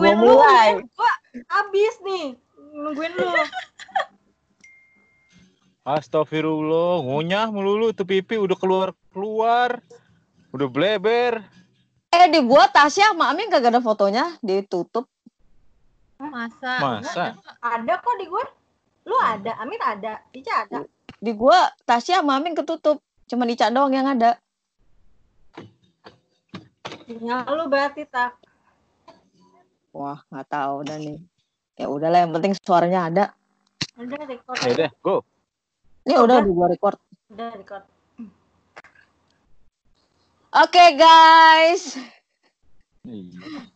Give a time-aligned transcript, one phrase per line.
[0.00, 0.68] nungguin lu mulai.
[0.80, 0.88] nih.
[0.96, 1.12] gua
[1.60, 2.26] abis nih
[2.72, 3.28] nungguin lu
[5.80, 9.80] Astagfirullah, ngunyah melulu tuh pipi udah keluar keluar,
[10.52, 11.40] udah bleber.
[12.12, 15.08] Eh di gua Tasya sama Amin kagak ada fotonya ditutup.
[16.20, 17.00] Masa?
[17.00, 17.32] Masa?
[17.64, 18.44] ada kok di gue
[19.08, 20.84] lu ada Amin ada Ica ada
[21.16, 23.00] Di gua Tasya sama Amin ketutup.
[23.24, 24.36] Cuma Ica doang yang ada.
[27.08, 28.38] sinyal lu berarti tak
[29.90, 31.18] Wah nggak tahu dah nih.
[31.74, 33.24] Ya udahlah yang penting suaranya ada.
[34.00, 35.14] udah record Ya udah, go.
[36.08, 36.96] Ini udah di gua record.
[37.28, 37.84] udah record
[40.50, 41.94] Oke guys,
[43.06, 43.70] Iya.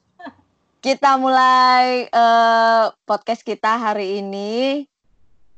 [0.82, 4.82] kita mulai eh, podcast kita hari ini.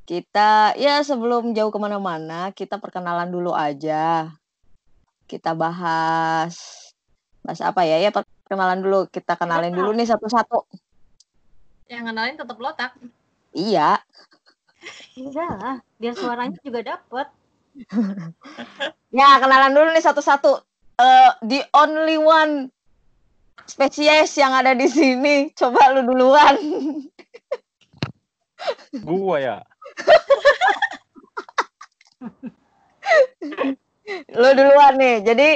[0.04, 4.28] Kita ya sebelum jauh ke mana-mana, kita perkenalan dulu aja.
[5.24, 6.54] Kita bahas
[7.40, 7.96] bahas apa ya?
[7.98, 8.12] Ya
[8.46, 9.10] perkenalan dulu.
[9.10, 10.70] Kita kenalin dulu nih satu-satu.
[11.90, 12.94] Yang kenalin tetap lotak.
[13.50, 13.98] Iya.
[15.18, 17.26] udah lah biar suaranya juga dapet
[19.18, 20.62] Ya kenalan dulu nih satu-satu.
[20.96, 22.70] Eh, the only one
[23.66, 25.50] spesies yang ada di sini.
[25.58, 26.54] Coba lu duluan.
[29.06, 29.58] Gua ya.
[34.30, 35.16] lu duluan nih.
[35.26, 35.48] Jadi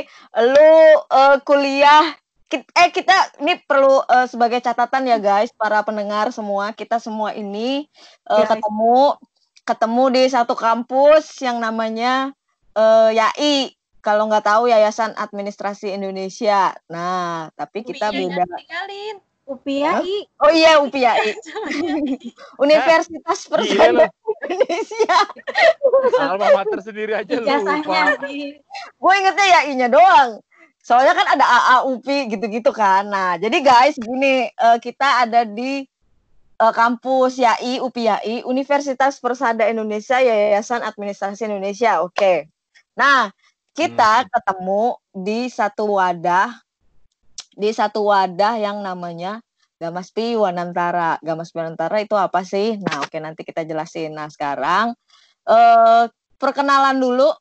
[0.42, 0.72] lu
[1.06, 2.19] eh, kuliah
[2.50, 7.86] Eh kita ini perlu eh, sebagai catatan ya guys para pendengar semua kita semua ini
[8.26, 8.50] eh, Guys.
[8.50, 9.14] ketemu
[9.62, 12.34] ketemu di satu kampus yang namanya
[12.74, 13.56] eh, YAI.
[14.00, 16.72] Kalau nggak tahu Yayasan Administrasi Indonesia.
[16.90, 18.48] Nah tapi kita Umi, beda.
[19.50, 21.34] UPIAI oh iya UPIAI
[22.64, 24.06] Universitas Iya Persada lu,
[24.46, 25.16] Indonesia.
[26.22, 28.26] Alma mater sendiri aja ijazahnya lupa.
[28.26, 28.54] di
[28.94, 30.30] gue ingetnya YAI-nya doang.
[30.80, 33.04] Soalnya kan ada AA, UPI gitu-gitu kan.
[33.06, 35.84] Nah, jadi guys, gini eh, kita ada di
[36.60, 42.00] eh, kampus YAI, UPI YAI, Universitas Persada Indonesia, Yayasan Administrasi Indonesia.
[42.00, 42.48] Oke.
[42.96, 43.28] Nah,
[43.76, 46.52] kita ketemu di satu wadah,
[47.54, 49.44] di satu wadah yang namanya
[49.80, 51.16] Gamaspi Wanantara.
[51.24, 52.76] Gamaspi Wanantara itu apa sih?
[52.76, 54.12] Nah, oke nanti kita jelasin.
[54.12, 54.92] Nah, sekarang
[55.48, 56.04] eh
[56.36, 57.32] perkenalan dulu.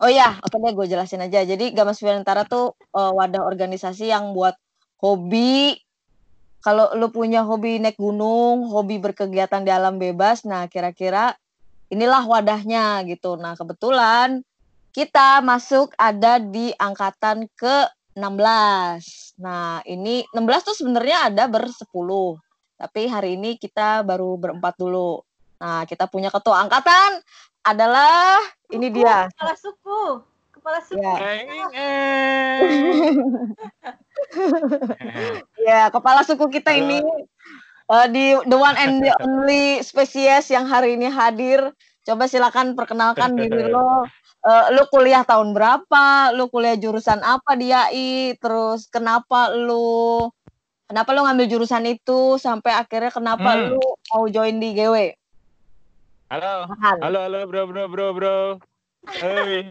[0.00, 1.44] Oh iya, oke deh gue jelasin aja.
[1.44, 4.56] Jadi Gamas Firantara tuh eh, wadah organisasi yang buat
[5.04, 5.76] hobi.
[6.64, 11.36] Kalau lu punya hobi naik gunung, hobi berkegiatan di alam bebas, nah kira-kira
[11.92, 13.36] inilah wadahnya gitu.
[13.36, 14.40] Nah kebetulan
[14.92, 19.40] kita masuk ada di angkatan ke 16.
[19.40, 22.40] Nah ini 16 tuh sebenarnya ada bersepuluh.
[22.80, 25.20] Tapi hari ini kita baru berempat dulu.
[25.60, 27.20] Nah kita punya ketua angkatan
[27.64, 28.40] adalah
[28.72, 29.18] ini Suku, dia.
[29.34, 30.00] kepala suku
[30.54, 31.14] kepala suku Ya.
[35.60, 37.00] Ya, kepala suku kita ini
[37.90, 41.72] eh, di the one and the only spesies yang hari ini hadir.
[42.04, 44.08] Coba silakan perkenalkan diri lo.
[44.40, 46.32] Eh, lu kuliah tahun berapa?
[46.32, 48.36] Lu kuliah jurusan apa di AI?
[48.40, 50.24] Terus kenapa lu
[50.88, 53.76] kenapa lu ngambil jurusan itu sampai akhirnya kenapa Hmm.
[53.76, 55.19] lu mau join di GW?
[56.30, 57.02] Halo, Tahan.
[57.02, 58.38] halo, halo, bro, bro, bro, bro.
[59.02, 59.66] Hai.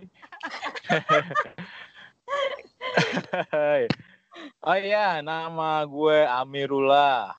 [4.68, 7.32] oh iya, nama gue Amirullah.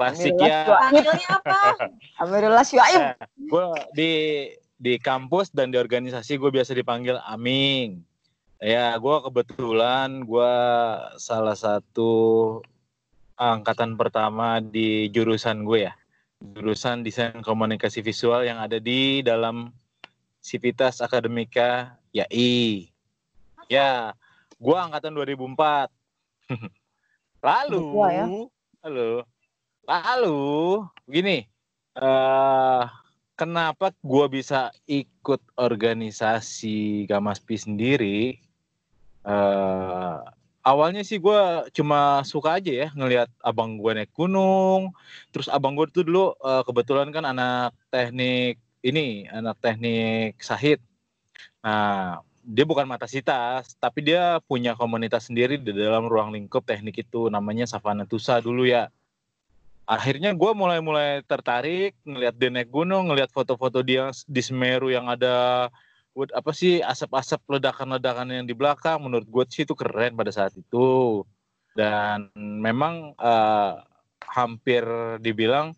[0.00, 0.64] Klasik Amirullah ya.
[0.64, 0.80] Syuaib.
[0.80, 1.60] panggilnya apa
[2.24, 3.00] Alhamdulillah Syuaib.
[3.04, 4.12] Eh, gue di
[4.80, 8.00] di kampus dan di organisasi gue biasa dipanggil Aming.
[8.64, 10.56] Ya, gue kebetulan gue
[11.20, 12.64] salah satu
[13.36, 15.92] angkatan pertama di jurusan gue ya,
[16.40, 19.70] jurusan desain komunikasi visual yang ada di dalam
[20.40, 22.88] Sivitas Akademika YAI.
[23.68, 24.16] Ya,
[24.56, 25.92] gue angkatan 2004.
[27.46, 28.26] Lalu, ya.
[28.84, 29.24] halo,
[29.88, 30.40] lalu
[31.08, 31.48] begini,
[31.96, 32.84] eh
[33.32, 38.36] kenapa gue bisa ikut organisasi Gamaspi sendiri?
[39.24, 40.16] eh
[40.60, 41.40] awalnya sih gue
[41.72, 44.92] cuma suka aja ya ngelihat abang gue naik gunung.
[45.32, 50.80] Terus abang gue tuh dulu eh, kebetulan kan anak teknik ini, anak teknik sahid.
[51.60, 57.28] Nah, dia bukan matasitas, tapi dia punya komunitas sendiri di dalam ruang lingkup teknik itu
[57.28, 58.88] namanya Savana Tusa dulu ya
[59.90, 65.66] akhirnya gue mulai-mulai tertarik ngelihat dia naik gunung, ngelihat foto-foto dia di Semeru yang ada
[66.12, 69.00] apa sih asap-asap ledakan-ledakan yang di belakang.
[69.00, 71.24] Menurut gue sih itu keren pada saat itu.
[71.72, 73.72] Dan memang eh,
[74.26, 74.82] hampir
[75.18, 75.72] dibilang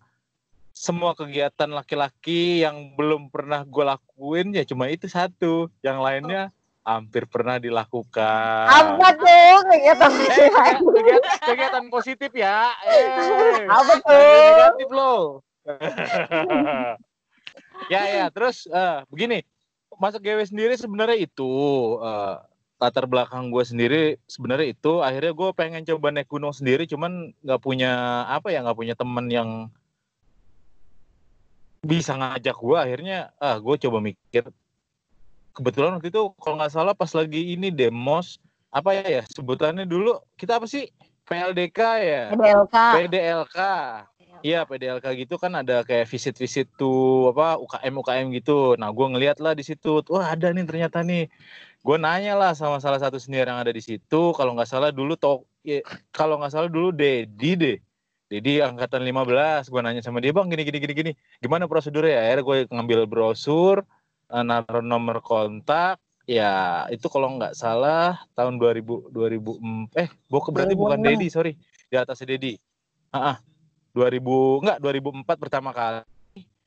[0.73, 5.69] semua kegiatan laki-laki yang belum pernah gue lakuin ya cuma itu satu.
[5.84, 6.43] Yang lainnya
[6.82, 8.67] hampir pernah dilakukan.
[8.67, 12.75] Apa tuh kegiatan Eh, kegi- kegiatan, kegiatan positif ya.
[12.82, 14.43] Eh, Apa tuh?
[14.50, 15.23] negatif loh.
[17.93, 19.46] ya ya, terus eh, begini,
[20.02, 21.52] masuk GW sendiri sebenarnya itu
[22.02, 22.37] eh,
[22.82, 27.62] latar belakang gue sendiri sebenarnya itu akhirnya gue pengen coba naik gunung sendiri, cuman nggak
[27.62, 29.50] punya apa ya nggak punya temen yang
[31.87, 34.50] bisa ngajak gue akhirnya ah gue coba mikir.
[35.54, 38.43] Kebetulan waktu itu kalau nggak salah pas lagi ini demos
[38.75, 40.90] apa ya ya sebutannya dulu kita apa sih?
[41.22, 42.22] PLDK ya?
[42.34, 42.76] PDLK.
[42.98, 43.58] PDLK
[44.43, 48.75] Iya PDLK gitu kan ada kayak visit-visit tuh apa UKM UKM gitu.
[48.75, 51.31] Nah gue ngeliat lah di situ, wah ada nih ternyata nih.
[51.83, 54.35] Gue nanya lah sama salah satu senior yang ada di situ.
[54.35, 55.79] Kalau nggak salah dulu to, ya,
[56.11, 57.79] kalau nggak salah dulu Dedi deh.
[58.27, 59.71] Dedi angkatan 15.
[59.71, 61.12] Gue nanya sama dia bang gini gini gini gini.
[61.39, 62.27] Gimana prosedurnya?
[62.27, 63.87] Akhirnya gue ngambil brosur,
[64.27, 66.03] eh, naruh nomor kontak.
[66.27, 71.06] Ya itu kalau nggak salah tahun 2000 2000 eh bukan berarti bukan 2006.
[71.15, 71.53] Dedi sorry
[71.91, 72.55] di atasnya Dedi.
[73.11, 73.39] Ah.
[73.93, 76.00] 2000 enggak 2004 pertama kali.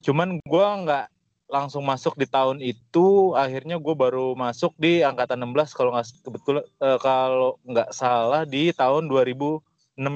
[0.02, 1.06] Cuman gua nggak
[1.46, 6.66] langsung masuk di tahun itu, akhirnya gue baru masuk di angkatan 16 kalau nggak kebetulan
[6.82, 9.62] eh, kalau nggak salah di tahun 2006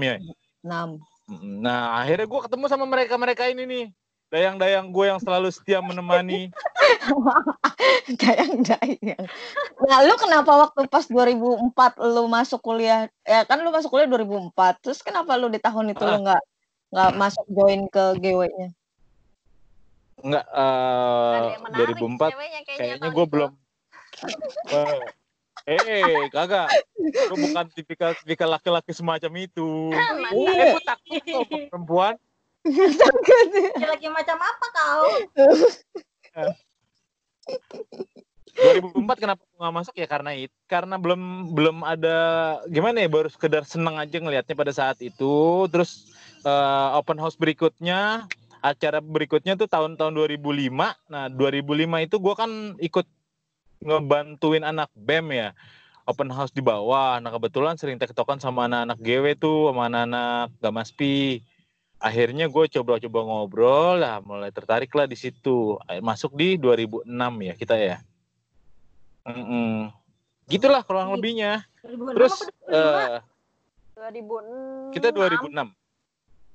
[0.02, 0.18] ya.
[0.66, 0.98] 6.
[1.30, 3.86] Mm, Nah, akhirnya gue ketemu sama mereka-mereka ini nih.
[4.34, 6.50] Dayang-dayang gue yang selalu setia menemani.
[8.22, 9.26] Dayang-dayang.
[9.86, 13.10] Nah, lu kenapa waktu pas 2004 lu masuk kuliah?
[13.26, 14.82] Ya kan lu masuk kuliah 2004.
[14.82, 16.22] Terus kenapa lu di tahun itu lu Ah.
[16.26, 16.42] nggak
[16.89, 18.69] nggak masuk join ke GW-nya?
[20.19, 22.36] Enggak eh 2004
[22.75, 23.51] kayaknya gue belum.
[24.74, 25.01] Wah.
[25.69, 26.68] eh kagak.
[26.97, 29.94] Gue bukan tipikal tipikal laki-laki semacam itu.
[29.94, 32.13] Eh gue takut kok perempuan.
[33.80, 35.07] Lagi macam apa kau?
[38.59, 39.94] 2004 kenapa gue nggak masuk?
[39.95, 42.18] Ya karena itu karena belum belum ada
[42.68, 45.63] gimana ya baru sekedar seneng aja ngelihatnya pada saat itu.
[45.71, 46.12] Terus
[46.44, 50.68] eh, open house berikutnya acara berikutnya tuh tahun-tahun 2005
[51.07, 52.51] nah 2005 itu gue kan
[52.83, 53.07] ikut
[53.80, 55.50] ngebantuin anak BEM ya.
[56.09, 57.21] Open house di bawah.
[57.21, 61.45] Nah kebetulan sering tektokan sama anak-anak GW tuh sama anak-anak Gamaspi
[62.00, 65.77] akhirnya gue coba-coba ngobrol lah mulai tertarik lah di situ.
[65.88, 67.07] Eh, masuk di 2006
[67.45, 67.97] ya kita ya.
[69.27, 69.94] Mm-mm.
[70.50, 71.62] gitulah kurang lebihnya.
[71.86, 73.21] 2006 terus apa
[74.09, 74.09] 2005?
[74.09, 75.79] eh, kita 2006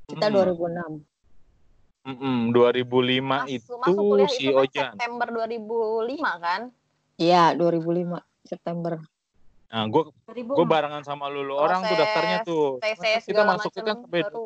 [0.04, 1.04] Kita Mm-mm.
[2.04, 2.04] 2006.
[2.04, 6.60] Mm-mm, 2005 Masuk, itu masuk kuliah si itu kan Ojan September 2005 kan?
[7.16, 8.94] Iya, 2005 September.
[9.74, 10.54] nah gue 2004.
[10.54, 14.20] gue barengan sama lulu orang tuh Proses daftarnya tuh TC kita masuknya macam kan sampai
[14.22, 14.44] baru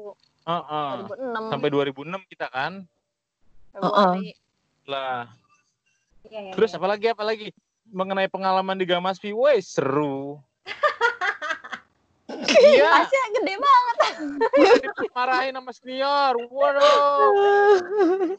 [0.49, 2.73] Heeh, 2006 sampai 2006 kita kan
[3.77, 4.33] Februari.
[4.89, 5.29] lah
[6.25, 6.79] Iya, iya, terus iya.
[6.81, 7.47] apalagi apalagi
[7.89, 10.37] mengenai pengalaman di Gamaspi, woi seru.
[12.29, 13.99] iya, Tasnya gede banget.
[15.01, 16.37] dimarahin sama senior.
[16.53, 17.33] Waduh,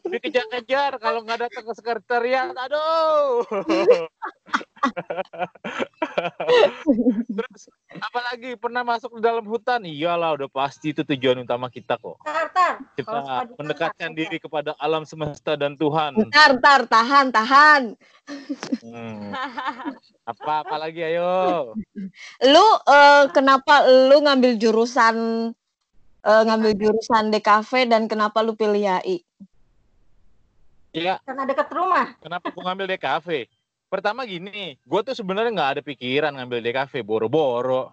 [0.06, 2.54] dikejar-kejar kalau nggak datang ke sekretariat.
[2.54, 3.42] Aduh.
[7.36, 7.62] Terus
[7.98, 9.82] apalagi pernah masuk ke dalam hutan?
[9.84, 12.18] Iyalah, udah pasti itu tujuan utama kita kok.
[12.24, 12.74] Tar, tar.
[12.96, 16.16] Kita Kalau mendekatkan tempat, diri kepada alam semesta dan Tuhan.
[16.30, 17.82] Ntar, ntar, tahan, tahan.
[18.82, 19.34] Hmm.
[20.22, 21.74] Apa apalagi ayo.
[22.46, 25.16] Lu eh, kenapa lu ngambil jurusan
[26.22, 29.18] eh, ngambil jurusan DKV dan kenapa lu pilih YAI?
[30.90, 32.18] Iya, Karena dekat rumah.
[32.18, 33.28] Kenapa gue ngambil DKV?
[33.90, 37.90] Pertama gini, gue tuh sebenarnya nggak ada pikiran ngambil DKV, boro-boro.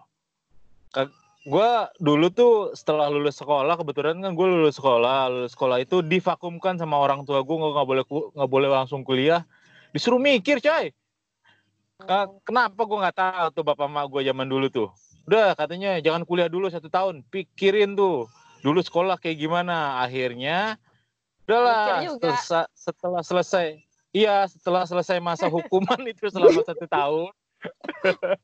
[1.42, 6.78] Gue dulu tuh setelah lulus sekolah, kebetulan kan gue lulus sekolah, lulus sekolah itu divakumkan
[6.78, 9.42] sama orang tua gue nggak boleh nggak boleh langsung kuliah,
[9.90, 10.94] disuruh mikir coy.
[12.46, 14.88] Kenapa gue nggak tahu tuh bapak mak gue zaman dulu tuh.
[15.26, 18.30] Udah katanya jangan kuliah dulu satu tahun, pikirin tuh
[18.62, 19.98] dulu sekolah kayak gimana.
[20.04, 20.78] Akhirnya
[21.42, 27.32] udahlah setelah, setelah selesai iya setelah selesai masa hukuman itu selama satu tahun.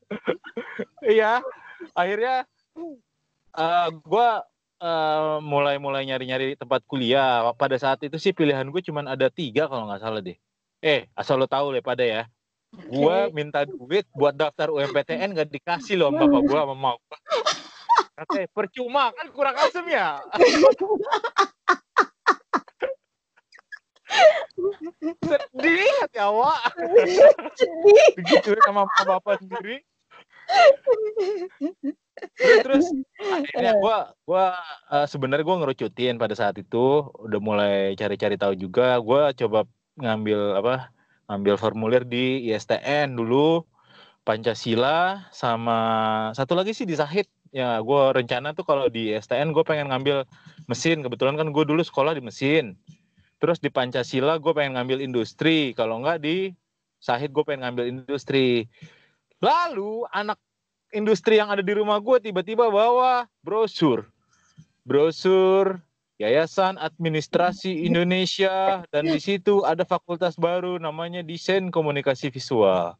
[1.05, 1.39] Iya
[1.93, 2.43] akhirnya
[3.55, 4.29] eh gue
[5.39, 7.45] mulai mulai nyari nyari tempat kuliah.
[7.55, 10.35] Pada saat itu sih pilihan gue cuma ada tiga kalau nggak salah deh.
[10.83, 12.23] Eh asal lo tahu le pada ya.
[12.75, 16.97] Gue minta duit buat daftar UMPTN gak dikasih loh bapak gue sama mau
[18.15, 20.23] Katanya percuma kan kurang asem ya
[25.25, 26.59] sedih hati awak
[28.15, 29.83] begitu sama bapak sendiri.
[32.37, 32.85] Terus terus.
[33.19, 34.55] Akhirnya gua gua
[34.93, 37.09] eh, sebenarnya gua ngerucutin pada saat itu.
[37.19, 38.97] Udah mulai cari-cari tahu juga.
[39.01, 39.67] Gua coba
[39.99, 40.75] ngambil apa
[41.27, 43.65] ngambil formulir di ISTN dulu.
[44.25, 45.77] Pancasila sama
[46.33, 47.29] satu lagi sih di Zahid.
[47.53, 50.25] Ya, gue rencana tuh kalau di STN gue pengen ngambil
[50.65, 51.05] mesin.
[51.05, 52.73] Kebetulan kan gue dulu sekolah di mesin.
[53.39, 55.75] Terus di Pancasila gue pengen ngambil industri.
[55.75, 56.55] Kalau enggak di
[56.99, 58.65] Sahid gue pengen ngambil industri.
[59.43, 60.39] Lalu anak
[60.95, 64.07] industri yang ada di rumah gue tiba-tiba bawa brosur.
[64.85, 65.81] Brosur
[66.15, 72.95] Yayasan Administrasi Indonesia dan di situ ada fakultas baru namanya Desain Komunikasi Visual.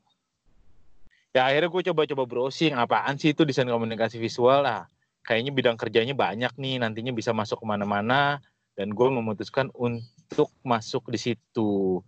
[1.36, 4.88] Ya akhirnya gue coba-coba browsing apaan sih itu desain komunikasi visual lah.
[5.28, 8.40] Kayaknya bidang kerjanya banyak nih nantinya bisa masuk ke mana-mana
[8.80, 10.08] dan gue memutuskan untuk
[10.66, 12.02] masuk di situ.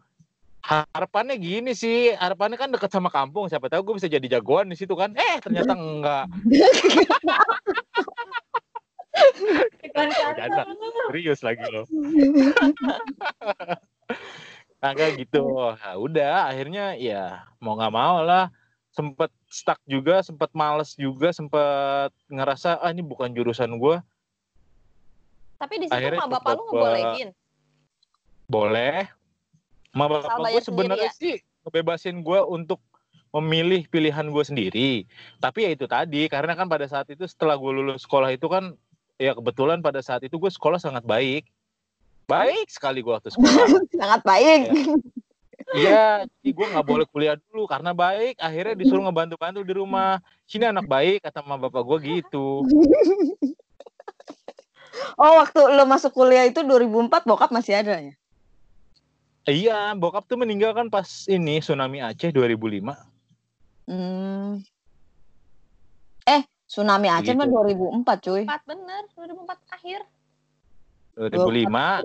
[0.67, 4.75] Harapannya gini sih, harapannya kan deket sama kampung, siapa tahu gue bisa jadi jagoan di
[4.75, 5.15] situ kan.
[5.15, 6.27] Eh ternyata enggak.
[9.95, 10.63] Bercanda.
[11.07, 11.85] Serius lagi loh.
[14.81, 15.43] kayak gitu.
[15.73, 18.51] Nah, udah akhirnya ya mau nggak mau lah
[18.93, 24.01] sempet stuck juga, sempet males juga, sempet ngerasa ah ini bukan jurusan gue.
[25.57, 27.29] Tapi di situ mah bapak lu ngebolehin.
[28.47, 29.11] Boleh.
[29.91, 32.79] Ma bapak gue sebenarnya sendiri sih ngebebasin gue untuk
[33.35, 34.91] memilih pilihan gue sendiri.
[35.43, 38.71] Tapi ya itu tadi, karena kan pada saat itu setelah gue lulus sekolah itu kan,
[39.19, 41.43] ya kebetulan pada saat itu gue sekolah sangat baik.
[42.27, 43.67] Baik sekali gue waktu sekolah.
[43.99, 44.67] Sangat baik.
[45.75, 48.39] Iya, jadi gue nggak boleh kuliah dulu karena baik.
[48.39, 50.19] Akhirnya disuruh ngebantu-bantu di rumah.
[50.43, 52.63] Sini anak baik kata mama bapak gue gitu.
[55.17, 58.13] Oh, waktu lo masuk kuliah itu 2004 bokap masih ada ya?
[59.47, 62.99] Iya, bokap tuh meninggal kan pas ini tsunami Aceh 2005.
[63.87, 64.59] Hmm.
[66.27, 67.79] Eh, tsunami Aceh mah Begitu.
[68.03, 68.43] 2004, cuy.
[68.43, 69.99] 4 bener, 2004 akhir.
[71.15, 72.03] 2005,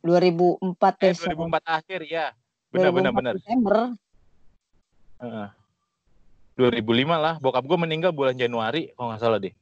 [0.00, 1.60] 2004 eh Desember.
[1.60, 2.26] 2004 akhir ya.
[2.72, 3.34] Benar benar 2004 benar.
[3.36, 3.76] Desember.
[5.20, 5.48] Heeh.
[6.56, 9.52] 2005 lah, bokap gue meninggal bulan Januari kalau nggak salah deh.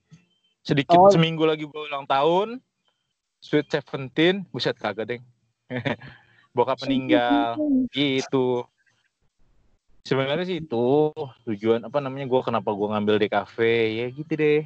[0.63, 1.11] Sedikit Oh.
[1.11, 2.63] seminggu lagi gue ulang tahun,
[3.43, 5.23] Sweet Seventeen, buset kagak deng.
[6.57, 7.61] bokap meninggal,
[7.93, 8.65] gitu.
[10.01, 11.13] Sebenarnya sih itu
[11.45, 14.63] tujuan apa namanya gue kenapa gue ngambil di kafe ya gitu deh.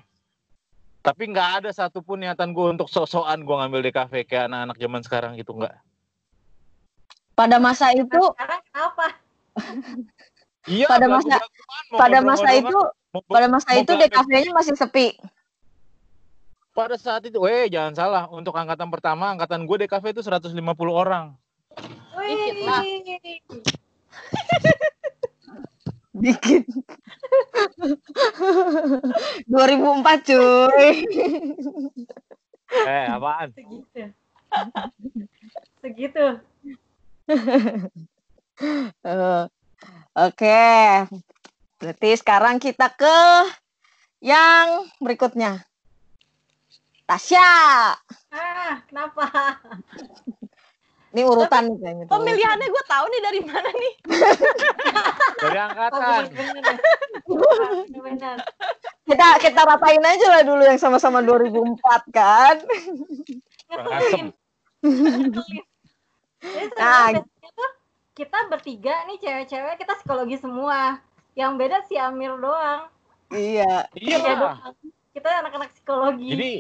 [1.00, 5.00] Tapi nggak ada satupun niatan gue untuk sok-sokan gue ngambil di kafe kayak anak-anak zaman
[5.00, 5.75] sekarang gitu nggak.
[7.32, 9.06] Pada masa itu, Sekarang kenapa?
[10.68, 10.92] Iya.
[10.92, 11.40] pada masa-
[11.88, 12.68] pada masa itu,
[13.16, 15.16] mau- pada masa mau itu DKV-nya masih sepi.
[16.70, 20.52] pada saat itu, weh jangan salah, untuk angkatan pertama, angkatan gue DKV itu 150
[20.92, 21.32] orang.
[22.21, 22.83] Dikit lah.
[26.21, 26.65] Dikit.
[29.50, 30.91] 2004, cuy.
[32.71, 33.49] Eh, apaan?
[33.57, 34.12] Segitu.
[35.81, 36.27] Segitu.
[39.00, 39.45] Eh,
[40.21, 40.69] Oke.
[41.81, 43.49] Berarti sekarang kita ke
[44.21, 45.65] yang berikutnya.
[47.09, 47.49] Tasya.
[48.29, 49.57] Ah, kenapa?
[51.11, 52.05] Ini urutan nih kayaknya.
[52.07, 52.12] tuh.
[52.14, 53.95] Pemilihannya gue tahu nih dari mana nih.
[55.40, 56.23] Dari angkatan.
[59.09, 62.57] Kita kita ratain aja lah dulu yang sama-sama 2004 kan.
[63.73, 64.26] Ngeselin.
[66.79, 67.09] Nah.
[68.11, 71.00] kita bertiga nih cewek-cewek kita psikologi semua.
[71.35, 72.87] Yang beda si Amir doang.
[73.35, 73.88] Iya.
[73.97, 74.61] Iya.
[75.11, 76.29] Kita anak-anak psikologi.
[76.31, 76.52] Jadi,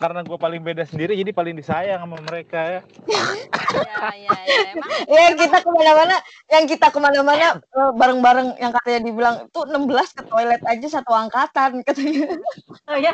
[0.00, 2.80] karena gue paling beda sendiri, jadi paling disayang sama mereka ya.
[3.04, 4.60] Ya, ya, ya.
[4.72, 6.16] Emang Ya kita ke mana-mana,
[6.48, 11.12] yang kita ke mana-mana eh, bareng-bareng yang katanya dibilang itu 16 ke toilet aja satu
[11.12, 12.40] angkatan katanya.
[12.88, 13.12] Oh ya?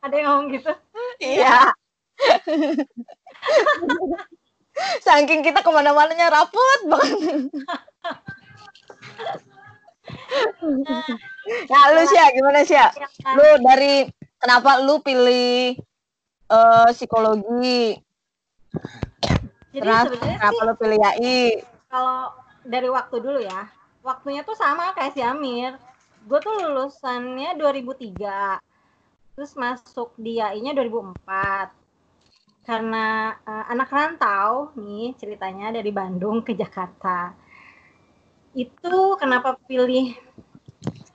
[0.00, 0.72] Ada yang ngomong gitu?
[1.20, 1.68] Iya.
[5.04, 7.52] Saking kita ke mana-mananya raput banget.
[11.68, 12.72] Nah, lu sih gimana sih?
[12.72, 14.08] Yang kan- Lu dari
[14.44, 15.80] kenapa lu pilih
[16.52, 17.96] eh, psikologi?
[19.72, 21.40] Jadi Terus kenapa sih lu pilih YAI?
[21.88, 22.34] kalau
[22.66, 23.70] dari waktu dulu ya,
[24.04, 25.80] waktunya tuh sama kayak si Amir.
[26.28, 28.60] Gue tuh lulusannya 2003.
[29.34, 31.72] Terus masuk di AI-nya 2004.
[32.68, 37.32] Karena eh, anak rantau nih ceritanya dari Bandung ke Jakarta.
[38.52, 40.14] Itu kenapa pilih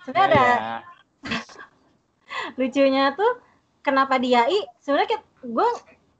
[0.03, 0.98] sebenarnya ada Ya,
[2.59, 3.41] lucunya tuh
[3.79, 5.67] kenapa di AI sebenarnya gue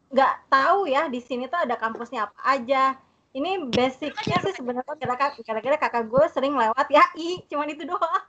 [0.10, 2.98] nggak tahu ya di sini tuh ada kampusnya apa aja.
[3.30, 4.98] Ini basicnya sih sebenarnya
[5.46, 8.24] kira-kira kakak gue sering lewat YAI cuman itu doang.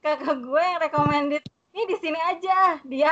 [0.00, 3.04] Kakak gue yang recommended ini di sini aja di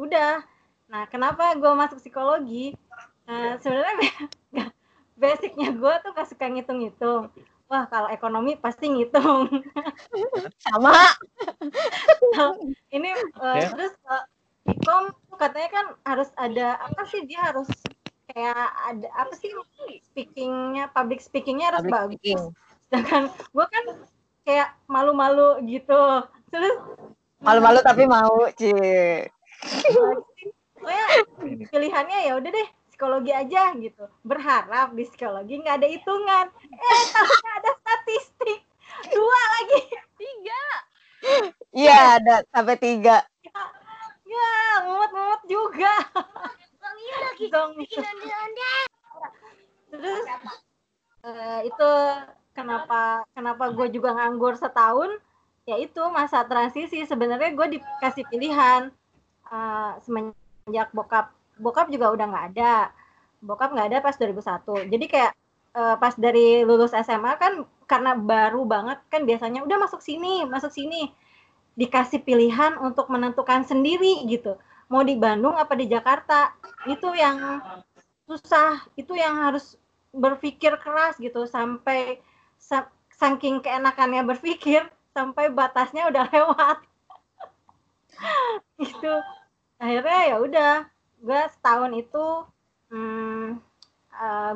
[0.00, 0.40] udah.
[0.88, 2.72] Nah kenapa gue masuk psikologi?
[3.24, 4.12] Nah, sebenarnya
[5.20, 7.32] basicnya gue tuh gak suka ngitung-ngitung
[7.74, 9.50] wah kalau ekonomi pasti ngitung
[10.70, 10.94] Sama.
[12.94, 13.74] ini eh, Ya.
[13.74, 14.24] terus eh,
[14.70, 17.66] ikom katanya kan harus ada apa sih dia harus
[18.30, 18.54] kayak
[18.86, 19.50] ada apa sih
[20.06, 22.40] speakingnya public speakingnya harus Public bagus speaking.
[22.86, 23.84] sedangkan gue kan
[24.46, 26.22] kayak malu-malu gitu
[26.54, 26.78] terus
[27.44, 28.72] Malu-malu tapi mau, Ci.
[30.80, 31.06] pokoknya
[31.68, 34.06] pilihannya ya udah deh psikologi aja gitu.
[34.22, 36.46] Berharap di psikologi nggak ada hitungan.
[36.70, 38.62] Eh ternyata ada statistik.
[39.10, 39.80] Dua lagi.
[40.14, 40.62] Tiga.
[41.74, 43.26] Iya, ada sampai tiga.
[44.24, 44.50] ya
[44.86, 45.94] mumet-mumet juga.
[47.50, 47.74] Dong.
[49.94, 50.26] terus
[51.22, 51.90] eh, itu
[52.54, 55.18] kenapa kenapa gue juga nganggur setahun?
[55.66, 57.02] Ya itu masa transisi.
[57.02, 58.94] Sebenarnya gue dikasih pilihan
[59.50, 62.74] eh, semenjak bokap bokap juga udah nggak ada.
[63.44, 65.32] Bokap nggak ada pas 2001 jadi kayak
[65.76, 70.72] eh, pas dari lulus SMA kan karena baru banget kan biasanya udah masuk sini masuk
[70.72, 71.12] sini.
[71.74, 74.54] Dikasih pilihan untuk menentukan sendiri gitu.
[74.92, 76.54] Mau di Bandung apa di Jakarta.
[76.86, 77.60] Itu yang
[78.28, 79.76] susah itu yang harus
[80.14, 81.44] berpikir keras gitu.
[81.50, 82.22] Sampai
[82.58, 86.78] sa- saking keenakannya berpikir sampai batasnya udah lewat.
[88.78, 89.12] Itu
[89.78, 90.72] akhirnya ya udah
[91.24, 92.26] gue setahun itu
[92.92, 93.56] hmm,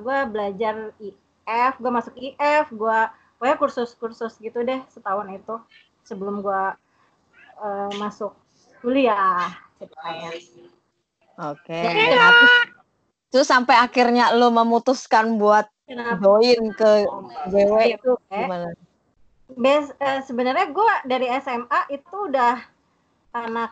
[0.05, 2.99] gue belajar IF gue masuk IF gue
[3.41, 5.55] pokoknya kursus-kursus gitu deh setahun itu
[6.05, 6.65] sebelum gue
[7.65, 8.37] eh, masuk
[8.85, 9.49] kuliah
[9.81, 10.31] ceritanya
[11.39, 11.87] Oke.
[13.31, 17.07] Terus sampai akhirnya lo memutuskan buat kenapa join ke
[17.55, 18.75] GW itu Eh, gimana?
[19.55, 22.59] Bes, eh, sebenarnya gue dari SMA itu udah
[23.33, 23.71] anak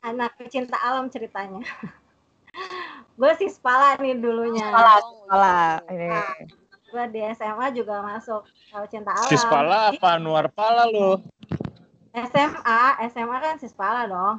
[0.00, 1.60] anak pecinta alam ceritanya.
[3.14, 4.70] gue sih spala nih dulunya.
[4.70, 5.80] Salah.
[5.86, 5.94] gitu.
[5.94, 6.08] Ini.
[6.94, 9.30] Gue di SMA juga masuk eh, cinta alam.
[9.30, 11.18] Sispala apa Anwar Pala lo?
[12.14, 14.38] SMA, SMA kan sispala dong.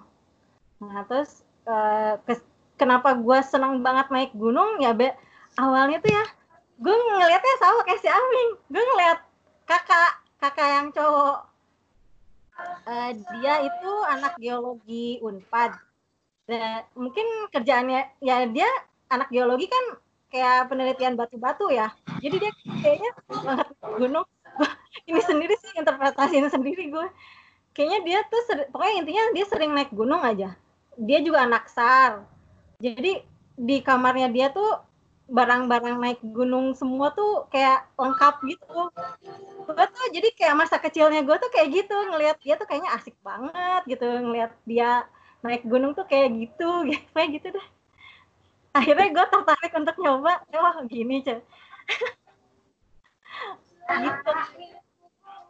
[0.80, 2.48] Nah terus eh, kes-
[2.80, 5.12] kenapa gue seneng banget naik gunung ya be
[5.60, 6.24] awalnya tuh ya
[6.76, 8.50] gue ngelihatnya sama kayak si Aming.
[8.72, 9.20] Gue ngeliat
[9.68, 11.52] kakak kakak yang cowok.
[12.88, 15.76] Eh, dia itu anak geologi Unpad.
[16.46, 18.70] Dan mungkin kerjaannya ya dia
[19.10, 19.86] anak geologi kan
[20.30, 21.90] kayak penelitian batu-batu ya.
[22.22, 23.68] Jadi dia kayaknya banget
[24.02, 24.26] gunung.
[25.10, 27.08] Ini sendiri sih interpretasiin sendiri gue
[27.76, 30.56] kayaknya dia tuh seri- pokoknya intinya dia sering naik gunung aja
[30.96, 32.24] dia juga anak sar
[32.80, 33.20] jadi
[33.60, 34.80] di kamarnya dia tuh
[35.28, 38.80] barang-barang naik gunung semua tuh kayak lengkap gitu
[39.68, 43.18] gue tuh jadi kayak masa kecilnya gue tuh kayak gitu ngelihat dia tuh kayaknya asik
[43.20, 45.04] banget gitu ngelihat dia
[45.46, 47.68] naik gunung tuh kayak gitu gitu kayak gitu deh
[48.76, 51.40] akhirnya gue tertarik untuk nyoba wah gini cek
[54.04, 54.32] gitu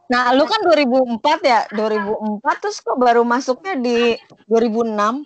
[0.06, 1.62] Nah, lu kan 2004 ya?
[1.74, 4.14] 2004 terus kok baru masuknya di
[4.46, 5.26] 2006?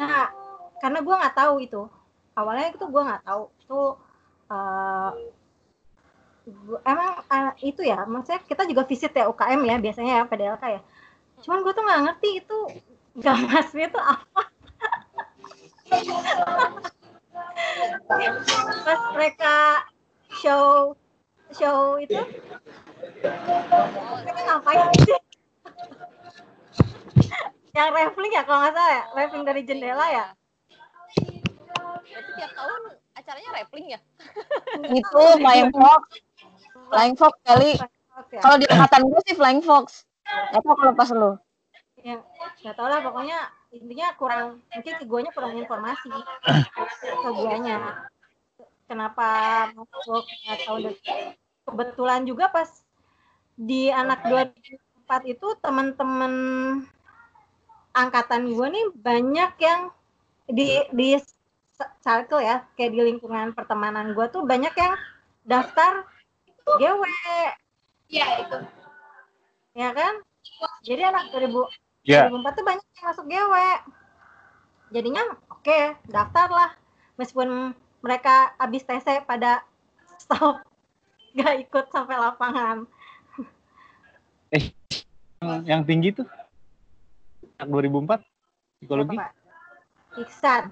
[0.00, 0.24] Nah,
[0.80, 1.82] karena gue nggak tahu itu.
[2.32, 3.42] Awalnya itu gue nggak tahu.
[3.60, 3.80] Itu
[4.48, 5.10] eh,
[6.64, 7.98] gua- emang eh, itu ya.
[8.08, 10.80] Maksudnya kita juga visit ya UKM ya biasanya ya PDLK ya.
[11.44, 12.58] Cuman gue tuh nggak ngerti itu
[13.20, 14.42] gamasnya itu apa.
[18.84, 19.84] Pas mereka
[20.40, 20.96] show
[21.52, 22.16] show itu
[24.24, 25.20] mereka ngapain sih?
[27.76, 30.26] Yang raffling ya kalau nggak salah ya, raffling dari jendela ya.
[32.08, 32.80] Berarti tiap tahun
[33.20, 34.00] acaranya rappling ya?
[34.96, 36.02] Itu Flying Fox.
[36.88, 37.76] Flying Fox kali.
[38.16, 38.40] Oke.
[38.40, 40.08] Kalau di angkatan gue sih Flying Fox.
[40.24, 41.32] Gak tau kalau pas lu.
[42.04, 42.20] Ya,
[42.60, 43.38] nggak tahu lah pokoknya
[43.72, 46.12] intinya kurang mungkin ke guanya kurang informasi
[47.00, 48.04] ke guanya.
[48.84, 49.28] Kenapa
[49.72, 50.96] masuk nggak tahu deh.
[51.64, 52.68] Kebetulan juga pas
[53.56, 56.32] di anak 2004 itu teman-teman
[57.96, 59.80] angkatan gue nih banyak yang
[60.44, 61.16] di di
[62.04, 64.92] circle ya kayak di lingkungan pertemanan gue tuh banyak yang
[65.46, 66.04] daftar
[66.68, 67.00] GW
[68.12, 68.58] Iya itu.
[69.74, 70.14] Ya kan
[70.80, 71.66] jadi anak 2000
[72.04, 72.28] Ya.
[72.28, 73.54] 2004 tuh banyak yang masuk GW.
[74.92, 76.70] Jadinya oke, daftar lah.
[77.16, 77.72] Meskipun
[78.04, 79.64] mereka habis TC pada
[80.20, 80.60] stop,
[81.40, 82.84] gak ikut sampai lapangan.
[84.52, 86.28] Yang, yang tinggi tuh
[87.56, 88.20] anak 2004
[88.76, 89.16] psikologi?
[90.20, 90.62] Iksan.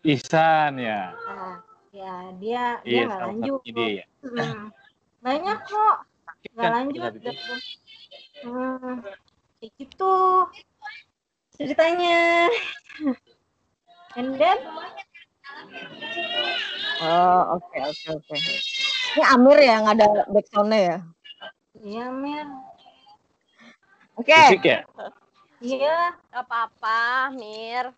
[0.00, 1.12] Ihsan ya.
[1.12, 1.56] Nah,
[1.92, 3.60] ya dia dia Iya, nggak salah lanjut.
[3.68, 4.04] ide ya.
[5.20, 5.96] Banyak kok
[6.54, 7.12] nggak lanjut.
[8.44, 9.00] Hmm.
[9.58, 10.14] Kayak gitu
[11.56, 12.46] ceritanya.
[14.16, 14.58] And then
[16.96, 18.36] Oh, oke oke oke.
[19.16, 20.98] Ini Amir ya, yang ada backsoundnya ya.
[21.76, 22.48] Iya, Mir.
[24.16, 24.80] Oke, Musik ya?
[25.60, 26.16] Iya.
[26.32, 27.92] Apa-apa, Mir.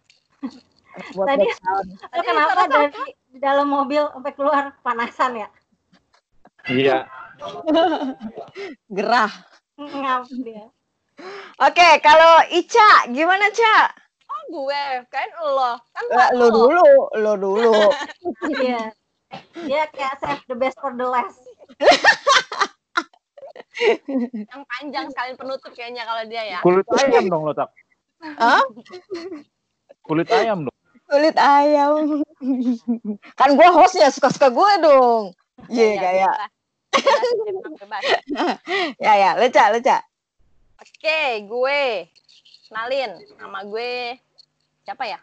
[1.15, 1.47] buat Tadi-
[2.11, 2.91] Tadi kenapa dari
[3.31, 5.49] di dalam mobil sampai keluar panasan ya?
[6.67, 7.07] Iya.
[8.97, 9.31] Gerah.
[9.79, 10.67] Ngap dia.
[11.59, 13.91] Oke, kalau Ica, gimana, Ca?
[14.31, 14.85] Oh, gue.
[15.11, 15.75] Kan lo.
[15.91, 16.87] Kan Eh, Lo dulu,
[17.19, 17.73] lo dulu.
[18.55, 18.95] Iya.
[19.67, 21.43] Dia kayak save the best for the last.
[24.51, 26.59] yang panjang sekali penutup kayaknya kalau dia ya.
[26.65, 27.71] Kulit ayam dong lo tak.
[28.19, 28.63] Hah?
[30.03, 30.75] Kulit ayam dong.
[31.07, 32.25] Kulit ayam.
[33.39, 35.25] kan gue hostnya, suka-suka gue dong.
[35.69, 36.31] Iya, gaya.
[36.31, 36.58] bebas.
[37.79, 38.03] Bebas.
[39.05, 39.99] Ya, ya, leca, leca.
[40.79, 42.07] Oke, gue
[42.69, 44.19] kenalin nama gue
[44.87, 45.19] siapa ya?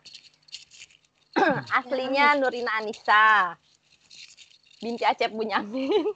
[1.79, 3.55] Aslinya Nurina Anissa.
[4.83, 5.91] Binti Acep Bunyamin.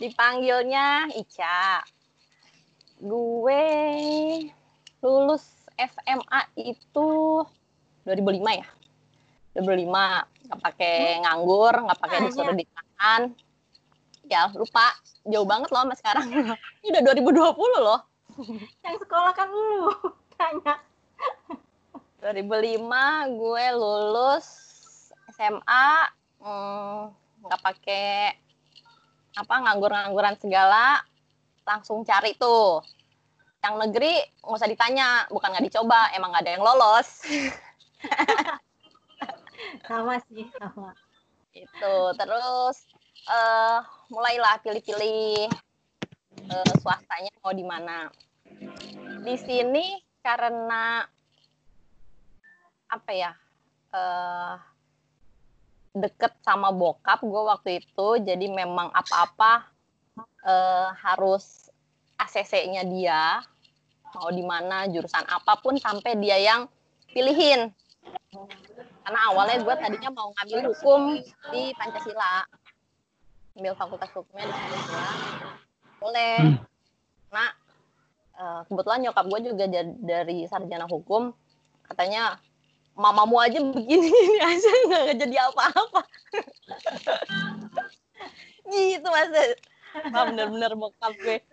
[0.00, 1.84] Dipanggilnya Ica.
[3.02, 3.66] Gue
[5.02, 5.44] lulus
[5.78, 7.10] SMA itu
[8.06, 8.66] 2005 ya.
[9.58, 12.28] 2005 nggak pakai nganggur, nggak pakai Tanya.
[12.28, 13.22] disuruh ditahan.
[14.28, 14.92] Ya lupa,
[15.24, 16.28] jauh banget loh sama sekarang.
[16.84, 17.02] Ini udah
[17.56, 18.00] 2020 loh.
[18.84, 19.88] Yang sekolah kan lu.
[20.36, 20.76] Tanya.
[22.20, 22.84] 2005
[23.34, 24.46] gue lulus
[25.32, 25.88] SMA
[26.38, 27.00] hmm,
[27.42, 28.36] nggak pakai
[29.32, 31.02] apa nganggur-ngangguran segala
[31.66, 32.78] langsung cari tuh
[33.64, 37.26] yang negeri nggak usah ditanya bukan nggak dicoba emang nggak ada yang lolos
[39.86, 40.92] Sama sih, sama.
[41.52, 42.88] itu terus
[43.28, 45.52] eh mulailah pilih-pilih
[46.48, 48.08] eh, swastanya mau di mana
[49.20, 51.04] di sini karena
[52.88, 53.36] apa ya
[53.92, 54.56] eh
[55.92, 59.68] deket sama bokap gue waktu itu jadi memang apa-apa
[60.48, 61.68] eh, harus
[62.16, 63.44] ACC-nya dia
[64.16, 66.64] mau di mana jurusan apa pun sampai dia yang
[67.12, 67.72] pilihin
[69.02, 71.00] karena awalnya gue tadinya mau ngambil hukum
[71.50, 72.46] di Pancasila.
[73.52, 75.12] Ambil fakultas hukumnya di Pancasila
[76.02, 76.58] boleh.
[77.30, 77.50] Nah
[78.34, 79.64] eh, kebetulan nyokap gue juga
[80.02, 81.30] dari sarjana hukum.
[81.86, 82.42] Katanya
[82.98, 86.02] mamamu aja begini gini aja nggak jadi apa-apa.
[88.72, 89.28] Gitu mas.
[89.92, 91.44] Wah, bener-bener bokap gue.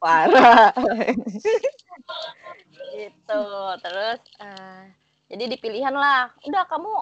[0.00, 0.72] Parah.
[2.96, 3.42] gitu.
[3.84, 4.82] Terus eh,
[5.28, 6.32] jadi dipilihan lah.
[6.48, 6.92] Udah kamu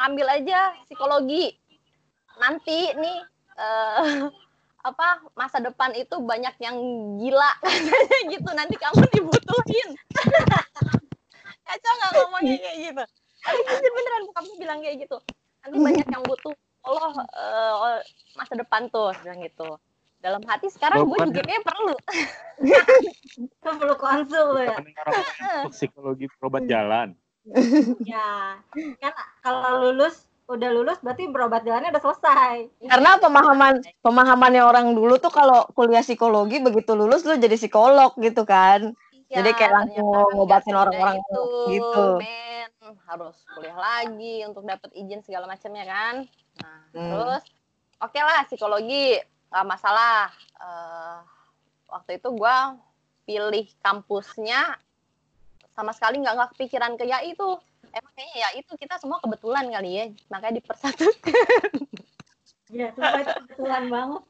[0.00, 1.52] ngambil aja psikologi.
[2.40, 3.18] Nanti nih
[3.60, 4.24] eh,
[4.88, 6.76] apa masa depan itu banyak yang
[7.20, 7.52] gila.
[7.64, 9.88] Katanya gitu nanti kamu dibutuhin.
[11.68, 13.04] Kacau nggak ngomongnya kayak gitu?
[13.40, 15.16] Tapi jujur beneran bukamu bilang kayak gitu.
[15.64, 16.56] Nanti banyak yang butuh.
[16.80, 18.00] Allah eh,
[18.40, 19.76] masa depan tuh bilang gitu.
[20.20, 21.96] Dalam hati sekarang gue juga kayak perlu
[23.64, 24.76] perlu konsul ya.
[25.72, 27.16] Psikologi berobat jalan.
[28.12, 28.60] Ya.
[29.00, 32.54] Kan kalau lulus udah lulus berarti berobat jalannya udah selesai.
[32.90, 38.42] Karena pemahaman pemahamannya orang dulu tuh kalau kuliah psikologi begitu lulus lu jadi psikolog gitu
[38.42, 38.92] kan.
[39.30, 42.06] Ya, Jadi kayak langsung ngobatin orang-orang semudah gitu.
[42.18, 42.70] Men,
[43.06, 46.14] harus kuliah lagi untuk dapat izin segala macamnya kan.
[46.58, 47.10] Nah, Hmm.
[47.14, 47.42] terus
[48.02, 49.22] oke lah psikologi
[49.54, 50.34] nggak masalah.
[50.58, 51.18] Eh,
[51.94, 52.74] waktu itu gua
[53.22, 54.74] pilih kampusnya
[55.80, 57.50] sama sekali nggak nggak kepikiran ke YAI itu.
[57.90, 61.70] Emang kayaknya ya itu kita semua kebetulan kali ya, makanya dipersatukan.
[62.70, 64.22] Ya, sumpah itu kebetulan banget.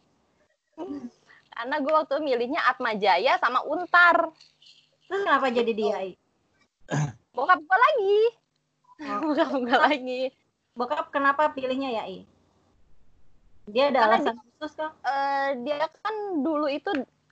[1.52, 4.32] Karena gue waktu milihnya Atma Jaya sama Untar.
[5.04, 5.96] Terus kenapa jadi dia?
[6.08, 6.16] I?
[7.36, 8.18] Bokap gue lagi.
[9.04, 9.18] Oh.
[9.28, 10.22] Bokap gue lagi.
[10.72, 12.24] Bokap kenapa pilihnya ya, I?
[13.68, 14.92] Dia ada Karena alasan khusus kah?
[15.04, 16.88] Eh, dia kan dulu itu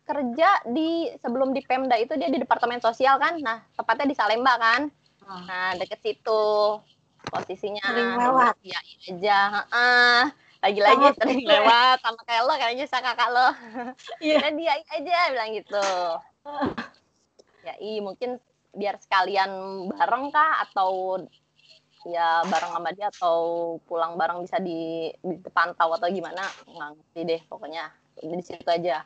[0.08, 3.36] kerja di sebelum di Pemda itu dia di departemen sosial kan.
[3.36, 4.88] Nah, tepatnya di Salemba kan.
[5.28, 5.44] Oh.
[5.44, 6.80] Nah, deket situ
[7.28, 7.84] posisinya.
[7.84, 8.54] Sering lewat.
[8.64, 8.78] Iya
[9.12, 9.38] aja.
[9.52, 10.20] heeh.
[10.58, 11.50] Lagi-lagi Sama sering gue.
[11.54, 13.48] lewat sama kayak lo kayaknya sama kakak lo.
[14.24, 14.36] Iya.
[14.42, 15.88] Dan dia aja bilang gitu.
[17.68, 18.40] ya, i mungkin
[18.72, 19.50] biar sekalian
[19.92, 21.20] bareng kah atau
[22.06, 23.38] ya bareng sama dia atau
[23.84, 27.90] pulang bareng bisa di dipantau atau gimana nggak ngerti deh pokoknya
[28.22, 29.02] di situ aja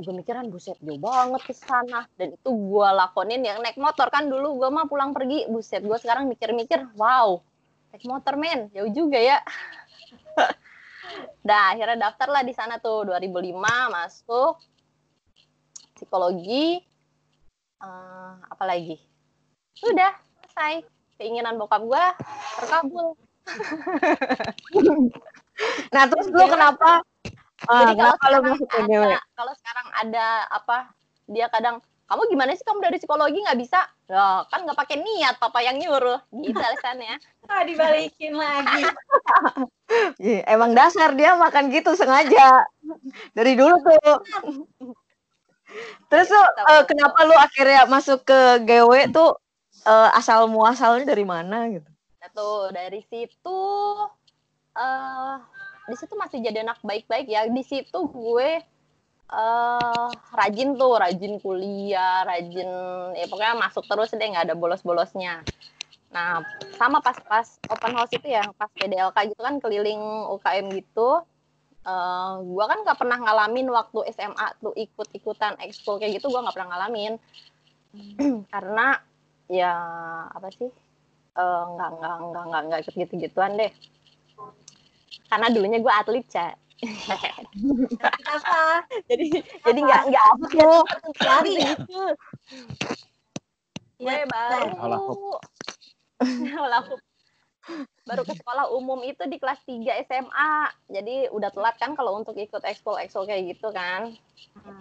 [0.00, 2.08] gue mikiran buset jauh banget ke sana.
[2.16, 4.08] Dan itu gue lakonin yang naik motor.
[4.08, 7.38] Kan dulu gue mah pulang pergi buset gue sekarang mikir-mikir wow
[7.92, 8.72] naik motor men.
[8.72, 9.38] Jauh juga ya.
[11.48, 13.52] Dah akhirnya daftar lah di sana tuh 2005
[13.92, 14.54] masuk
[15.94, 16.80] psikologi.
[17.80, 18.96] Eh apa lagi?
[19.84, 20.84] Udah selesai.
[21.20, 22.04] Keinginan bokap gue
[22.58, 23.12] terkabul.
[25.92, 27.04] Nah, terus lu kenapa
[27.68, 30.76] ah, Jadi kalau masuk ke ada, kalau sekarang ada apa
[31.28, 33.86] dia kadang kamu gimana sih kamu dari psikologi nggak bisa?
[34.10, 37.22] Ya kan nggak pakai niat papa yang nyuruh gitu alasannya.
[37.46, 38.82] Ah, dibalikin lagi.
[40.22, 42.62] Iya, emang dasar dia makan gitu sengaja.
[43.34, 44.22] Dari dulu tuh.
[46.06, 49.34] Terus lu eh, kenapa lu akhirnya masuk ke GW tuh
[49.82, 51.90] eh, asal muasalnya dari mana gitu?
[52.22, 53.62] Nah, tuh dari situ
[54.78, 55.34] eh
[55.88, 57.46] di situ masih jadi anak baik-baik ya.
[57.50, 58.48] Di situ gue
[59.30, 60.06] eh
[60.38, 62.68] rajin tuh, rajin kuliah, rajin
[63.18, 65.46] ya pokoknya masuk terus deh nggak ada bolos-bolosnya.
[66.14, 66.42] Nah,
[66.78, 70.00] sama pas-pas open house itu ya, pas PDLK gitu kan keliling
[70.34, 71.22] UKM gitu.
[71.86, 76.56] eh gua kan nggak pernah ngalamin waktu SMA tuh ikut-ikutan ekskul kayak gitu gua nggak
[76.56, 77.12] pernah ngalamin
[78.52, 78.86] karena
[79.50, 79.72] ya
[80.36, 80.70] apa sih
[81.40, 83.72] eh, nggak nggak nggak nggak nggak ikut gitu-gituan deh
[85.28, 88.56] karena dulunya gue atlet cak Kenapa?
[89.10, 90.82] jadi jadi nggak nggak apa Tuh,
[91.20, 92.02] Lari gitu.
[94.00, 94.72] Gue Iya, baru.
[94.80, 95.00] Olah
[96.84, 97.00] hop.
[98.08, 100.52] baru ke sekolah umum itu di kelas 3 SMA
[100.90, 104.16] jadi udah telat kan kalau untuk ikut ekskul ekskul kayak gitu kan.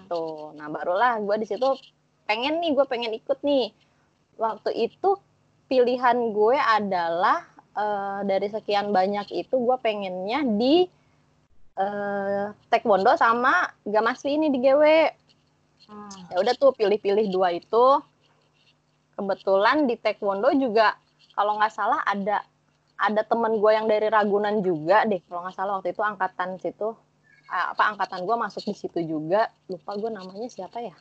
[0.07, 1.67] Tuh nah barulah gue di situ
[2.25, 3.75] pengen nih gue pengen ikut nih.
[4.39, 5.19] Waktu itu
[5.67, 7.43] pilihan gue adalah
[7.75, 10.87] eh, dari sekian banyak itu gue pengennya di
[11.79, 14.83] eh, taekwondo sama gamaswi ini di GW
[15.89, 16.13] Hmm.
[16.29, 17.85] ya udah tuh pilih-pilih dua itu.
[19.17, 20.95] Kebetulan di taekwondo juga
[21.33, 22.45] kalau nggak salah ada
[22.99, 26.93] ada temen gue yang dari Ragunan juga deh kalau nggak salah waktu itu angkatan situ.
[27.49, 29.49] Ah, apa angkatan gue masuk di situ juga.
[29.65, 30.93] Lupa gue namanya siapa ya.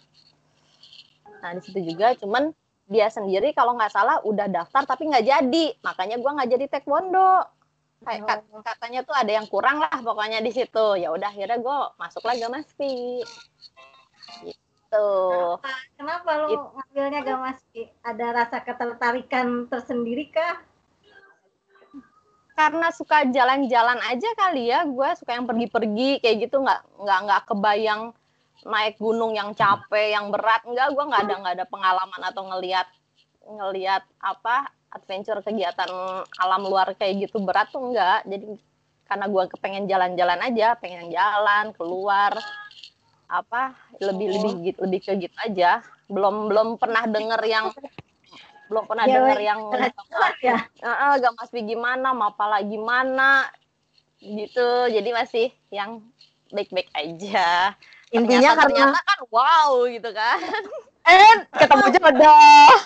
[1.45, 2.51] Nah di situ juga cuman
[2.89, 5.65] dia sendiri kalau nggak salah udah daftar tapi nggak jadi.
[5.85, 7.45] Makanya gue nggak jadi taekwondo.
[7.99, 10.97] Kayak kat- katanya tuh ada yang kurang lah pokoknya di situ.
[10.97, 13.21] Ya udah akhirnya gue masuklah Gamaspi
[14.49, 15.09] gitu.
[16.01, 16.31] Kenapa?
[16.41, 20.65] Lu It- ngambilnya gak masih ada rasa ketertarikan tersendiri kah?
[22.59, 24.83] karena suka jalan-jalan aja kali ya.
[24.83, 26.59] Gue suka yang pergi-pergi kayak gitu.
[26.59, 28.03] Nggak nggak nggak kebayang
[28.67, 32.87] naik gunung yang capek yang berat enggak gue nggak ada nggak ada pengalaman atau ngelihat
[33.47, 35.89] ngelihat apa adventure kegiatan
[36.41, 38.59] alam luar kayak gitu berat tuh enggak jadi
[39.09, 42.35] karena gue kepengen jalan-jalan aja pengen jalan keluar
[43.29, 47.67] apa lebih lebih gitu lebih ke gitu aja belum belum pernah denger yang
[48.69, 49.61] belum pernah Ya, denger yang
[50.45, 50.57] ya.
[50.85, 53.49] Heeh, gak masih gimana, mau apalah gimana
[54.21, 54.93] gitu.
[54.93, 56.05] Jadi masih yang
[56.53, 57.73] baik-baik aja.
[58.09, 60.39] Intinya ternyata, karena ternyata kan wow gitu kan.
[61.09, 62.69] eh ketemu jodoh.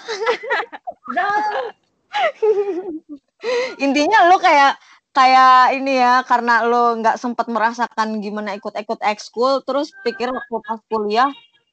[3.82, 4.78] Intinya lu kayak
[5.12, 10.80] kayak ini ya karena lu nggak sempat merasakan gimana ikut-ikut ekskul terus pikir waktu pas
[10.88, 11.28] kuliah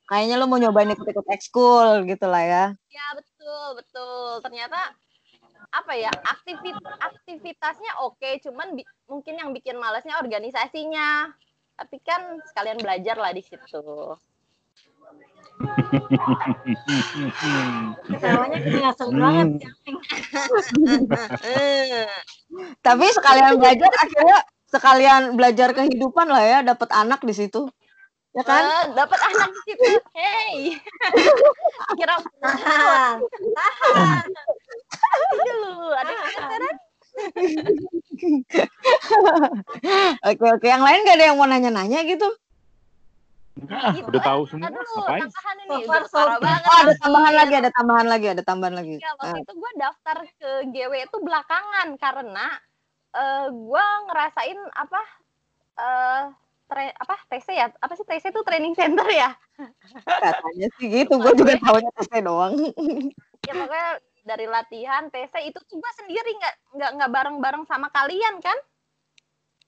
[0.09, 2.65] kayaknya lu mau nyobain ikut-ikut ekskul gitu lah ya.
[2.89, 4.41] Ya betul betul.
[4.41, 4.97] Ternyata
[5.69, 11.29] apa ya aktivit aktivitasnya oke, cuman bi- mungkin yang bikin malesnya organisasinya.
[11.79, 13.79] Tapi kan sekalian belajar lah di situ.
[18.03, 19.47] Ketawanya seru banget
[19.87, 21.07] Hmm.
[21.47, 22.03] Eh,
[22.85, 27.71] Tapi sekalian belajar akhirnya sekalian belajar kehidupan lah ya, dapat anak di situ.
[28.35, 28.61] Ya kan?
[28.61, 29.87] eh, dapat anak di situ.
[30.13, 30.75] Hey.
[31.97, 33.23] Kira Tahan.
[33.55, 34.25] Tahan.
[35.47, 36.75] dulu ada keteteran.
[40.29, 42.27] Oke oke, yang lain gak ada yang mau nanya-nanya gitu?
[43.67, 44.07] Ah, Gitu.
[44.07, 44.71] udah tahu semua.
[44.71, 45.27] Aduh, Ngapain?
[45.27, 46.69] tambahan ini udah parah banget.
[46.69, 48.95] Oh ada tambahan lagi, ada tambahan lagi, ada tambahan lagi.
[49.03, 52.47] Ya, waktu Ah, itu gue daftar ke GW itu belakangan karena
[53.09, 55.01] eh gue ngerasain apa
[55.81, 56.21] eh
[56.69, 59.33] tra- apa TC ya apa sih TC itu training center ya
[60.05, 62.53] katanya sih gitu, gue juga tahunya tes doang.
[63.43, 63.89] ya pokoknya
[64.29, 68.57] dari latihan TC itu tuh gue sendiri nggak nggak nggak bareng bareng sama kalian kan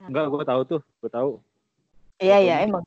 [0.02, 1.32] Enggak, gue tahu tuh, gue tahu.
[2.18, 2.82] Iya iya emang.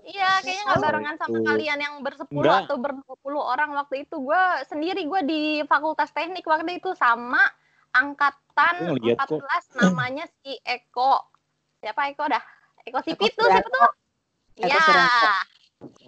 [0.00, 1.44] iya kayaknya nggak barengan sama itu.
[1.44, 6.44] kalian yang bersepuluh atau berdua puluh orang waktu itu gue sendiri gue di Fakultas Teknik
[6.48, 7.40] waktu itu sama
[7.92, 9.44] angkatan Gua kok.
[9.44, 11.20] 14 namanya si Eko
[11.84, 12.42] siapa Eko dah
[12.88, 13.88] Eko Eko Sipit tuh siapa tuh
[14.60, 15.32] Iya, Suryanto.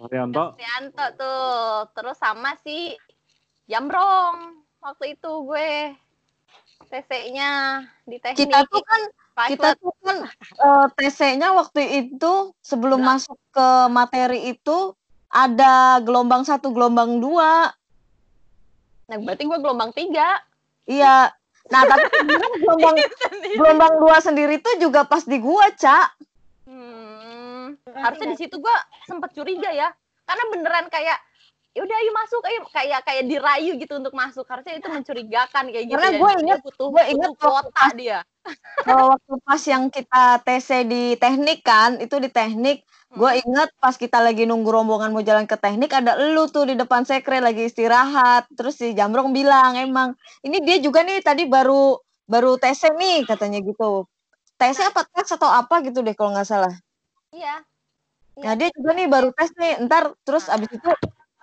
[0.05, 1.89] Arianto, Trianto tuh.
[1.97, 2.93] Terus sama si
[3.65, 4.64] Jambrong.
[4.85, 5.69] Waktu itu gue
[6.93, 8.37] TC-nya di teknik.
[8.45, 9.01] Kita tuh kan
[9.49, 14.93] kita tuh kan eh, TC-nya waktu itu sebelum masuk ke materi itu
[15.33, 17.73] ada gelombang satu, gelombang dua.
[19.09, 20.37] Nah, berarti gue gelombang tiga.
[20.85, 21.33] Iya,
[21.73, 22.05] Nah, tapi
[22.61, 22.97] gelombang
[23.57, 26.13] gelombang dua sendiri tuh juga pas di gua, Cak.
[26.69, 28.75] Hmm, harusnya di situ gua
[29.09, 29.89] sempet curiga ya.
[30.25, 31.34] Karena beneran kayak ya
[31.83, 35.99] udah ayo masuk ayo kayak kayak dirayu gitu untuk masuk harusnya itu mencurigakan kayak gitu
[35.99, 36.19] Karena ya.
[36.19, 38.19] Dia inget- butuh, gua inget kuota dia
[38.85, 43.97] Kalau waktu pas yang kita TC di teknik kan, itu di teknik, gue inget pas
[43.97, 47.65] kita lagi nunggu rombongan mau jalan ke teknik, ada elu tuh di depan sekre lagi
[47.65, 48.45] istirahat.
[48.53, 50.13] Terus si Jamrong bilang, emang,
[50.45, 51.97] ini dia juga nih tadi baru
[52.29, 54.05] baru TC nih katanya gitu.
[54.61, 56.73] TC apa tes atau apa gitu deh kalau nggak salah.
[57.33, 57.65] iya
[58.37, 60.89] Nah dia juga nih baru tes nih, ntar terus abis itu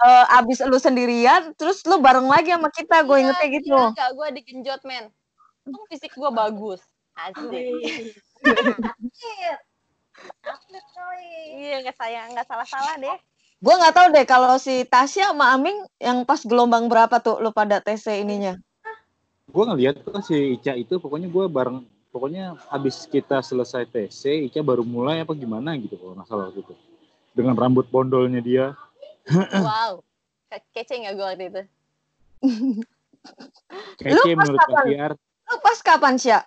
[0.03, 3.75] eh, abis lu sendirian, terus lu bareng lagi sama kita, gue Iya, ingetnya gitu.
[3.75, 5.05] iya, enggak gue digenjot men.
[5.63, 6.83] Untung fisik gue bagus.
[7.15, 8.17] Asik.
[11.53, 13.19] Iya nggak saya nggak salah salah deh.
[13.63, 17.55] Gue nggak tahu deh kalau si Tasya sama Aming yang pas gelombang berapa tuh lu
[17.55, 18.59] pada TC ininya.
[19.47, 24.61] Gue ngeliat tuh si Ica itu pokoknya gue bareng pokoknya abis kita selesai TC Ica
[24.67, 26.75] baru mulai apa gimana gitu kalau nggak salah waktu itu.
[27.33, 28.75] Dengan rambut bondolnya dia
[29.67, 30.03] wow
[30.51, 31.63] Ke- kece nggak gue waktu itu
[34.03, 34.85] kece pas menurut kapan?
[34.89, 35.13] Tiar
[35.53, 36.41] Lu pas kapan Sya?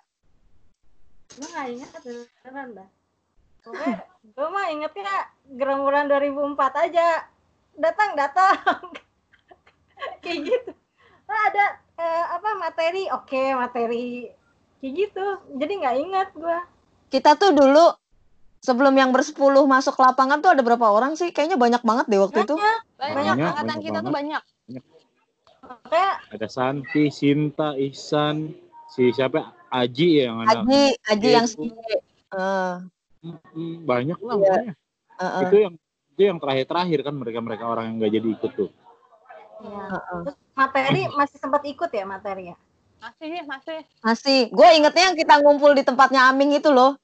[1.38, 2.88] Gue gak inget beneran dah.
[4.34, 6.58] Gue mah ingetnya gerombolan 2004
[6.90, 7.22] aja.
[7.78, 8.58] Datang, datang.
[10.26, 10.70] Kayak gitu.
[11.30, 11.66] Nah, ada
[12.02, 14.26] eh, apa materi, oke materi.
[14.82, 15.26] Kayak gitu.
[15.54, 16.58] Jadi nggak inget gue.
[17.14, 17.86] Kita tuh dulu
[18.66, 21.30] sebelum yang bersepuluh masuk lapangan tuh ada berapa orang sih?
[21.30, 22.58] Kayaknya banyak banget deh waktu itu.
[22.58, 22.78] Banyak.
[22.98, 24.42] banyak, Banyak, angkatan banyak kita tuh banyak
[25.66, 28.54] Makanya ada Santi Sinta Ihsan
[28.90, 31.46] si siapa Aji ya yang anak Aji, Aji yang.
[32.36, 32.76] Eh,
[33.26, 34.54] Hmm, banyak lah Iya.
[34.54, 35.74] eh, eh, itu yang
[36.14, 38.70] itu yang terakhir-terakhir kan mereka mereka orang yang nggak jadi ikut tuh
[39.66, 39.82] ya.
[39.90, 40.20] eh, eh.
[40.30, 42.56] Terus materi masih sempat ikut ya materi ya?
[43.02, 44.38] masih sih masih Masih.
[44.54, 46.94] Gue ingetnya yang kita ngumpul di tempatnya Aming itu loh.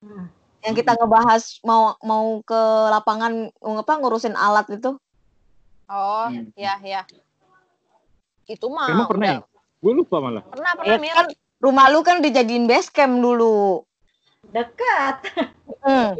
[0.00, 0.30] Hmm.
[0.58, 4.98] Yang kita ngebahas mau mau ke lapangan apa ngurusin alat itu.
[5.88, 6.52] oh Hmm.
[6.52, 7.00] iya iya
[8.44, 9.40] itu mah emang pernah ya
[9.80, 11.26] gue lupa malah pernah pernah Ya kan
[11.64, 13.84] rumah lu kan dijadiin base camp dulu.
[14.52, 15.16] Dekat.
[15.80, 16.12] Hmm.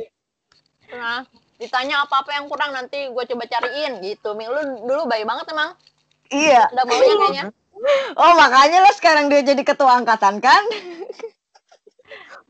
[0.88, 1.20] pernah
[1.61, 5.53] ditanya apa apa yang kurang nanti gue coba cariin gitu Mir lu dulu baik banget
[5.53, 5.77] emang
[6.33, 6.70] Iya.
[6.72, 7.44] udah maunya kayaknya
[8.16, 10.62] Oh makanya lo sekarang dia jadi ketua angkatan kan?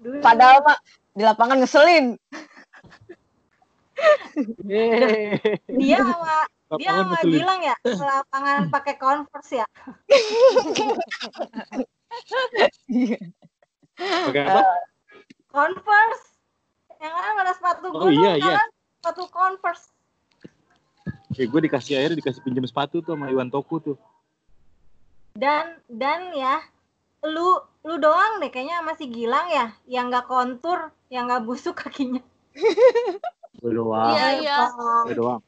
[0.01, 0.25] Dulu.
[0.25, 0.79] Padahal mah
[1.19, 2.15] di lapangan ngeselin.
[5.67, 6.47] dia sama
[6.79, 7.19] dia sama.
[7.27, 9.67] Gilang ya ke lapangan pakai converse ya.
[13.99, 14.63] pakai apa
[15.49, 16.27] Converse.
[17.01, 18.55] Yang kan ada sepatu Oh, gunung iya, iya.
[18.63, 18.69] kan?
[19.03, 19.91] Sepatu converse.
[21.35, 23.95] eh gue dikasih air dikasih pinjam sepatu tuh sama Iwan Toku tuh
[25.33, 26.59] Dan dan ya
[27.27, 31.75] lu lu doang deh kayaknya sama si Gilang ya yang nggak kontur, yang nggak busuk
[31.75, 32.23] kakinya.
[33.59, 34.59] gue doang Iya, iya.
[35.07, 35.43] gue doang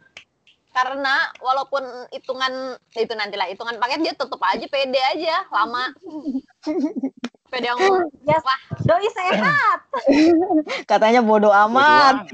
[0.71, 1.83] karena walaupun
[2.15, 5.91] hitungan itu nantilah hitungan paket dia tetap aja pede aja lama
[7.51, 7.79] pede yang
[8.23, 8.61] Ya, Wah.
[8.87, 9.81] doi sehat.
[10.91, 12.31] Katanya bodoh amat.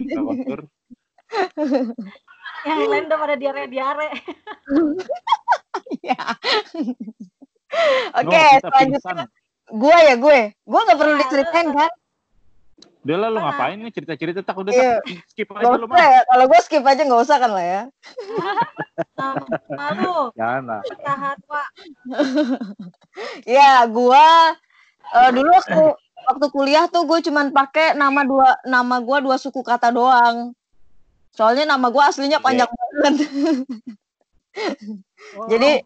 [2.68, 4.11] yang lain udah pada diare-diare.
[6.03, 6.18] Ya.
[8.22, 9.26] Oke, kita selanjutnya pingsan.
[9.66, 10.40] gue ya gue.
[10.64, 11.92] Gue nggak perlu diceritain kan?
[13.06, 13.54] udah lah lu Mana?
[13.54, 14.98] ngapain nih cerita-cerita tak udah Iya.
[14.98, 16.20] tak skip Gak aja lu usah mah ya.
[16.26, 17.82] Kalau gue skip aja nggak usah kan lah ya.
[19.14, 21.68] Sama lu, jangan lah tahan Pak.
[23.46, 24.26] Ya, gue
[25.06, 25.84] eh, dulu waktu
[26.26, 30.50] waktu kuliah tuh gue cuman pakai nama dua nama gue dua suku kata doang.
[31.30, 33.14] Soalnya nama gue aslinya panjang banget.
[35.36, 35.46] Wow.
[35.52, 35.84] Jadi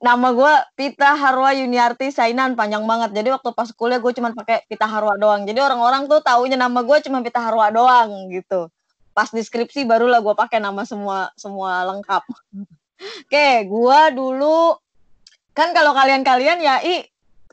[0.00, 3.12] nama gue Pita Harwa Yuniarti Sainan panjang banget.
[3.12, 5.44] Jadi waktu pas kuliah gue cuma pakai Pita Harwa doang.
[5.44, 8.72] Jadi orang-orang tuh taunya nama gue cuma Pita Harwa doang gitu.
[9.12, 12.24] Pas deskripsi barulah gue pakai nama semua semua lengkap.
[13.28, 14.80] Oke, gue dulu
[15.52, 17.04] kan kalau kalian-kalian ya i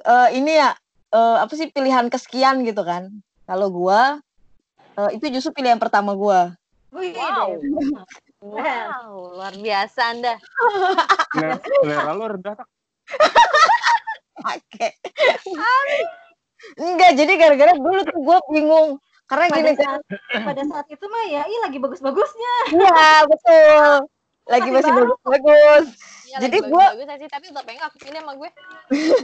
[0.08, 0.72] eh, ini ya
[1.12, 3.12] eh, apa sih pilihan kesekian gitu kan.
[3.44, 4.02] Kalau gue
[5.04, 6.42] eh, itu justru pilihan pertama gue.
[6.96, 7.60] Wow.
[8.40, 10.34] Wow luar biasa anda
[11.84, 12.68] selera, lu rendah tak
[14.38, 14.88] Oke.
[16.78, 18.90] Enggak, jadi gara-gara dulu tuh gue bingung.
[19.26, 20.02] Karena pada gini kan, saat
[20.46, 22.54] pada saat itu mah ya, ih lagi bagus-bagusnya.
[22.70, 24.08] iya betul.
[24.48, 25.86] Lagi Masih bagus-bagus.
[26.30, 28.50] ya, Jadi lagi gua- bagus sih tapi tetap enggak kepilih sama gue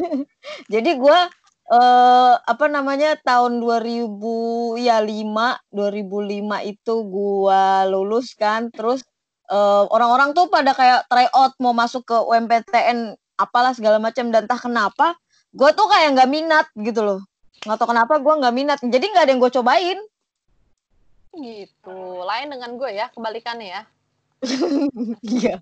[0.74, 1.20] Jadi gue
[1.64, 8.68] eh apa namanya tahun 2000 ya 5 2005 itu gua lulus kan.
[8.74, 9.03] Terus
[9.51, 14.30] eh, orang-orang tuh pada kayak try out mau masuk ke UMPTN apalah segala macam.
[14.30, 15.16] Dan entah kenapa
[15.53, 17.20] gue tuh kayak nggak minat gitu loh.
[17.64, 18.80] Nggak tau kenapa gue nggak minat.
[18.82, 19.99] Jadi nggak ada yang gue cobain.
[21.34, 21.97] Gitu.
[22.28, 23.82] Lain dengan gue ya, kebalikannya ya.
[25.39, 25.55] iya.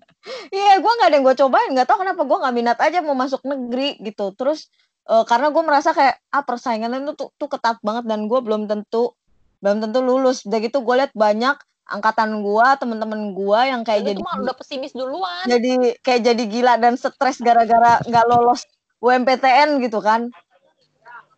[0.50, 1.70] Iya gue nggak ada yang gue cobain.
[1.70, 4.34] Nggak tau kenapa gue nggak minat aja mau masuk negeri gitu.
[4.34, 4.66] Terus
[5.08, 8.70] eh, karena gue merasa kayak ah persaingan itu tuh, tuh ketat banget dan gue belum
[8.70, 9.14] tentu
[9.62, 11.54] belum tentu lulus udah gitu gue liat banyak
[11.86, 15.44] angkatan gue temen-temen gue yang kayak Jadi jadi itu udah pesimis duluan.
[15.46, 18.64] jadi kayak jadi gila dan stres gara-gara nggak lolos
[19.02, 20.30] UMPTN gitu kan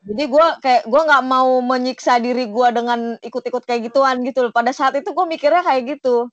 [0.05, 4.53] jadi gue kayak gue nggak mau menyiksa diri gue dengan ikut-ikut kayak gituan gitu loh.
[4.53, 6.29] pada saat itu gue mikirnya kayak gitu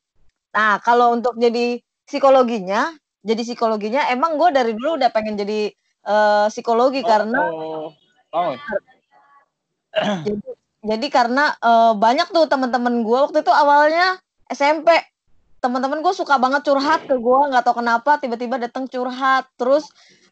[0.51, 2.91] nah kalau untuk jadi psikologinya
[3.23, 5.71] jadi psikologinya emang gue dari dulu udah pengen jadi
[6.05, 7.93] eh, psikologi karena Oh,
[8.33, 8.53] oh.
[10.25, 10.49] jadi,
[10.81, 14.17] jadi karena eh, banyak tuh teman-teman gue waktu itu awalnya
[14.49, 14.91] SMP
[15.61, 19.45] teman-teman gue suka banget curhat ke gue nggak tahu kenapa tiba-tiba datang curhat.
[19.59, 19.85] Terus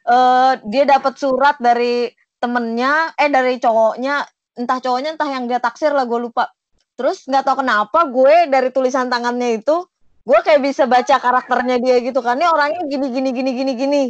[0.09, 2.09] eh, dia dapat surat dari
[2.41, 4.25] temennya eh dari cowoknya.
[4.59, 6.49] Entah cowoknya entah yang dia taksir lah gue lupa.
[6.97, 9.85] Terus nggak tahu kenapa gue dari tulisan tangannya itu
[10.27, 12.35] gue kayak bisa baca karakternya dia gitu kan.
[12.41, 14.03] Ini orangnya gini gini gini gini gini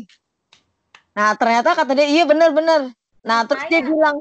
[1.18, 2.93] nah ternyata kata dia iya bener bener
[3.26, 4.18] nah terus dia bilang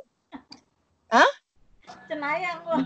[2.09, 2.80] Cenayang loh.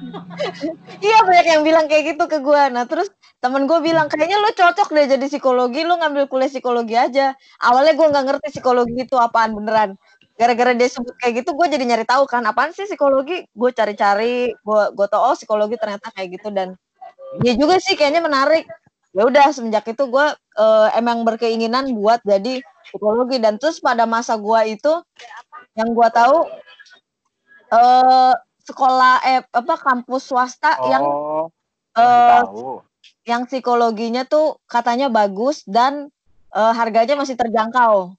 [1.07, 2.63] Iya banyak yang bilang kayak gitu ke gue.
[2.75, 6.95] Nah terus temen gue bilang kayaknya lu cocok deh jadi psikologi, lu ngambil kuliah psikologi
[6.99, 7.35] aja.
[7.63, 9.99] Awalnya gue nggak ngerti psikologi itu apaan beneran.
[10.39, 13.47] Gara-gara dia sebut kayak gitu, gue jadi nyari tahu kan apaan sih psikologi.
[13.55, 16.75] Gue cari-cari, gue gue tau oh psikologi ternyata kayak gitu dan
[17.43, 18.67] dia juga sih kayaknya menarik.
[19.15, 24.37] Ya udah semenjak itu gue eh, emang berkeinginan buat jadi psikologi dan terus pada masa
[24.37, 24.93] gue itu
[25.73, 26.45] yang gue tahu
[27.73, 31.49] eh sekolah eh apa kampus swasta yang Oh,
[31.97, 32.85] eh, tahu.
[33.25, 36.13] yang psikologinya tuh katanya bagus dan
[36.53, 38.13] eh, harganya masih terjangkau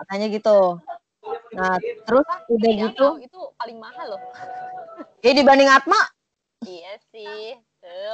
[0.00, 0.80] katanya gitu
[1.54, 4.22] nah terus udah Iya, gitu itu paling mahal loh.
[5.22, 5.98] ya dibanding Atma
[6.64, 7.60] Iya sih.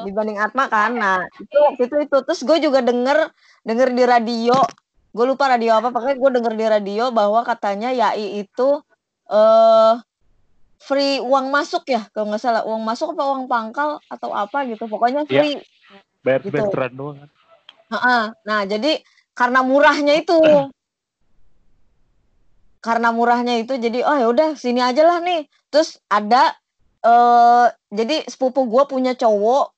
[0.05, 3.33] Dibanding Atma kan nah itu waktu itu itu terus gue juga denger
[3.64, 4.57] denger di radio
[5.11, 8.68] gue lupa radio apa pokoknya gue denger di radio bahwa katanya YAI itu
[9.31, 9.95] eh
[10.81, 14.89] free uang masuk ya kalau nggak salah uang masuk apa uang pangkal atau apa gitu
[14.89, 15.43] pokoknya Iya.
[15.45, 15.57] free
[16.20, 16.53] Bad gitu.
[16.53, 17.31] veteran doang kan.
[17.91, 18.22] Heeh.
[18.45, 18.93] Nah, jadi
[19.33, 20.37] karena murahnya itu
[22.81, 25.49] karena murahnya itu jadi oh ya udah sini aja lah nih.
[25.72, 26.60] Terus ada
[27.01, 29.72] eh jadi sepupu gue punya cowok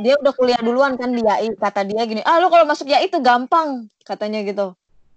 [0.00, 1.52] dia udah kuliah duluan kan di YAI.
[1.58, 4.72] Kata dia gini ah lu kalau masuk YAI itu gampang katanya gitu.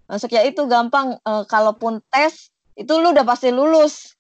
[0.09, 4.17] Masuk YAI itu gampang eh, kalaupun tes itu lu udah pasti lulus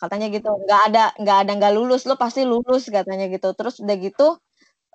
[0.00, 0.50] katanya gitu.
[0.66, 3.48] Nggak ada nggak ada nggak lulus lu pasti lulus katanya gitu.
[3.56, 4.26] Terus udah gitu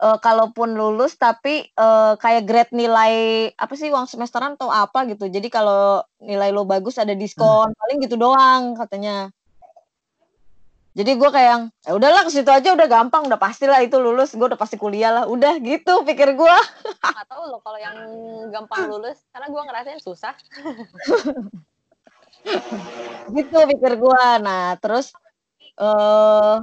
[0.03, 3.13] eh, kalaupun lulus tapi eh, kayak grade nilai
[3.57, 5.25] apa sih uang semesteran atau apa gitu.
[5.31, 9.31] Jadi kalau nilai lo bagus ada diskon paling gitu doang katanya.
[10.95, 14.31] Jadi gue kayak yang ya udahlah ke situ aja udah gampang udah pastilah itu lulus
[14.31, 15.23] gue udah pasti kuliah lah.
[15.27, 16.57] Udah gitu pikir gue
[17.03, 17.95] Nggak tahu loh kalau yang
[18.47, 20.33] gampang lulus karena gue ngerasain susah.
[23.35, 25.09] gitu pikir gue nah terus
[25.81, 26.55] eh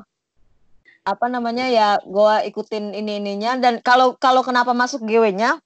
[1.02, 5.58] apa namanya ya gue ikutin ini ininya dan kalau kalau kenapa masuk GW-nya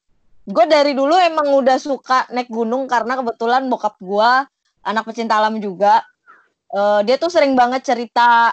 [0.49, 4.31] gue dari dulu emang udah suka naik gunung karena kebetulan bokap gue
[4.81, 6.01] anak pecinta alam juga
[6.67, 8.51] Eh, dia tuh sering banget cerita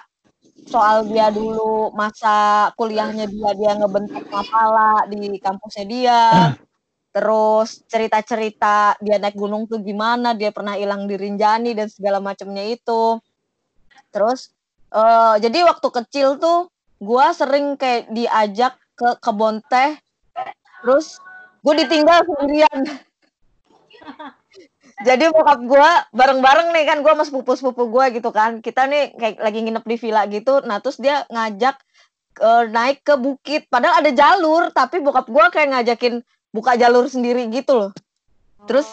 [0.69, 6.21] soal dia dulu masa kuliahnya dia dia ngebentuk mapala di kampusnya dia.
[7.13, 12.65] Terus cerita-cerita dia naik gunung tuh gimana dia pernah hilang di Rinjani dan segala macamnya
[12.65, 13.17] itu.
[14.13, 14.53] Terus
[14.93, 16.69] eh jadi waktu kecil tuh
[17.01, 19.97] gua sering kayak diajak ke kebun teh.
[20.81, 21.17] Terus
[21.63, 22.79] gue ditinggal sendirian
[25.03, 28.63] jadi bokap gua bareng-bareng nih kan gua sama sepupu-sepupu gua gitu kan.
[28.63, 31.75] Kita nih kayak lagi nginep di villa gitu nah terus dia ngajak
[32.41, 33.67] eh, naik ke bukit.
[33.67, 36.23] Padahal ada jalur tapi bokap gua kayak ngajakin
[36.53, 37.91] buka jalur sendiri gitu loh.
[38.63, 38.87] Terus,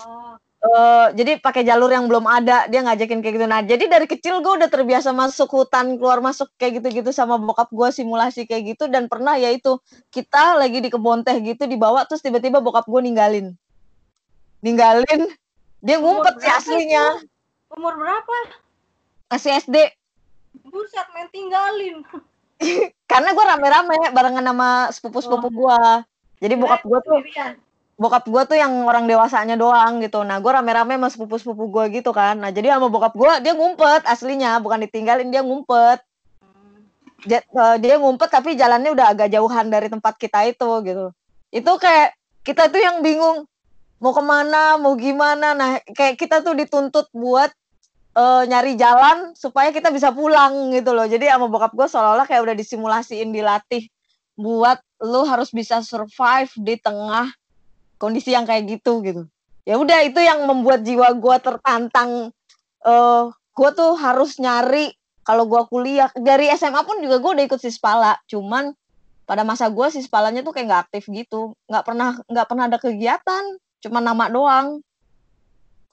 [0.60, 3.46] eh jadi pakai jalur yang belum ada dia ngajakin kayak gitu.
[3.48, 7.68] Nah jadi dari kecil gue udah terbiasa masuk hutan keluar masuk kayak gitu-gitu sama bokap
[7.72, 8.84] gue simulasi kayak gitu.
[8.88, 9.78] Dan pernah ya itu
[10.12, 13.46] kita lagi di kebun teh gitu dibawa terus tiba-tiba bokap gue ninggalin.
[14.60, 15.32] Ninggalin
[15.80, 17.20] dia ngumpet sih aslinya
[17.76, 18.36] umur berapa?
[19.30, 19.76] masih SD
[20.50, 22.02] Buset main tinggalin.
[23.10, 25.80] karena gue rame-rame barengan sama sepupu-sepupu gue
[26.40, 27.18] jadi bokap gue tuh
[28.00, 30.24] bokap gue tuh yang orang dewasanya doang gitu.
[30.24, 32.40] Nah, gue rame-rame sama sepupu-sepupu gue gitu kan.
[32.40, 36.00] Nah, jadi sama bokap gue, dia ngumpet aslinya, bukan ditinggalin, dia ngumpet.
[37.28, 41.12] Dia, eh, dia ngumpet tapi jalannya udah agak jauhan dari tempat kita itu gitu.
[41.52, 43.44] Itu kayak kita tuh yang bingung
[44.00, 45.52] mau ke mana, mau gimana.
[45.52, 47.52] Nah, kayak kita tuh dituntut buat
[48.16, 51.06] eh, nyari jalan supaya kita bisa pulang gitu loh.
[51.06, 53.86] Jadi sama bokap gue seolah-olah kayak udah disimulasiin dilatih
[54.40, 57.28] buat lu harus bisa survive di tengah
[58.00, 59.28] kondisi yang kayak gitu gitu.
[59.68, 62.32] Ya udah itu yang membuat jiwa gue tertantang.
[62.80, 64.88] eh gue tuh harus nyari
[65.20, 68.16] kalau gue kuliah dari SMA pun juga gue udah ikut sispala.
[68.24, 68.72] Cuman
[69.28, 73.44] pada masa gue sispalanya tuh kayak nggak aktif gitu, nggak pernah nggak pernah ada kegiatan,
[73.80, 74.84] cuma nama doang.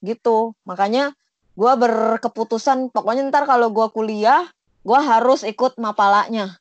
[0.04, 0.54] Gitu.
[0.68, 1.16] Makanya
[1.58, 4.46] gue berkeputusan pokoknya ntar kalau gue kuliah
[4.86, 6.60] gue harus ikut mapalanya.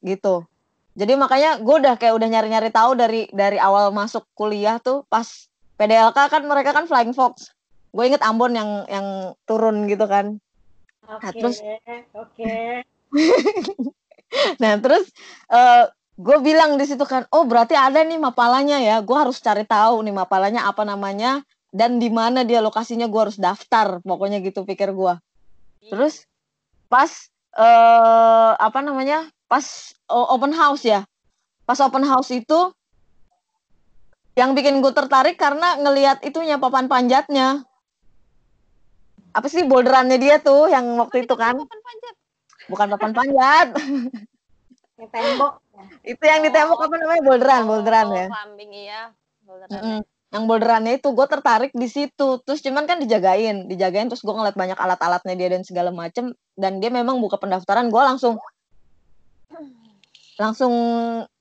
[0.00, 0.44] Gitu.
[0.96, 5.24] Jadi makanya gue udah kayak udah nyari-nyari tahu dari dari awal masuk kuliah tuh pas
[5.80, 7.56] PDLK kan mereka kan Flying Fox.
[7.90, 9.06] Gue inget Ambon yang yang
[9.48, 10.38] turun gitu kan.
[11.10, 11.64] Oke, terus-
[12.14, 12.54] oke.
[14.62, 15.10] nah terus
[15.50, 15.84] eh
[16.20, 19.00] gue bilang di situ kan oh berarti ada nih mapalanya ya.
[19.00, 21.40] Gue harus cari tahu nih mapalanya apa namanya
[21.72, 25.14] dan di mana dia lokasinya gue harus daftar pokoknya gitu pikir gue
[25.86, 26.26] terus
[26.90, 27.08] pas
[27.56, 31.08] eh apa namanya pas o- open house ya.
[31.64, 32.74] Pas open house itu
[34.38, 37.64] yang bikin gue tertarik karena ngelihat itunya papan panjatnya.
[39.30, 41.54] Apa sih boulderannya dia tuh yang waktu itu kan?
[41.54, 42.14] Papan panjat.
[42.70, 43.66] bukan papan panjat.
[45.00, 45.54] Tembok.
[46.04, 49.00] Itu yang di tembok apa namanya boulderan boulderan Oh, ya Climbing iya.
[49.44, 49.70] Boulderan.
[49.72, 50.00] Mm-mm.
[50.30, 54.54] yang boulderannya itu gue tertarik di situ terus cuman kan dijagain dijagain terus gue ngeliat
[54.54, 58.38] banyak alat-alatnya dia dan segala macem dan dia memang buka pendaftaran gue langsung
[60.40, 60.72] langsung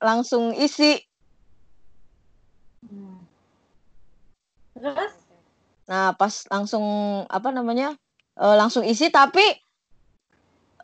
[0.03, 0.99] langsung isi.
[4.75, 5.13] Terus?
[5.89, 6.85] nah pas langsung
[7.25, 7.97] apa namanya
[8.37, 9.41] eh, langsung isi tapi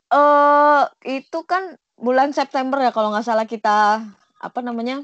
[0.10, 4.04] eh itu kan bulan September ya kalau nggak salah kita
[4.40, 5.04] apa namanya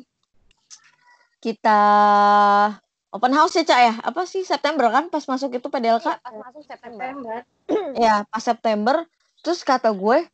[1.41, 1.81] kita
[3.11, 3.93] open house ya cak ya?
[4.05, 7.09] Apa sih September kan pas masuk itu PDLK Iya, pas masuk September.
[7.97, 8.95] Ya pas September.
[9.41, 10.27] Terus kata gue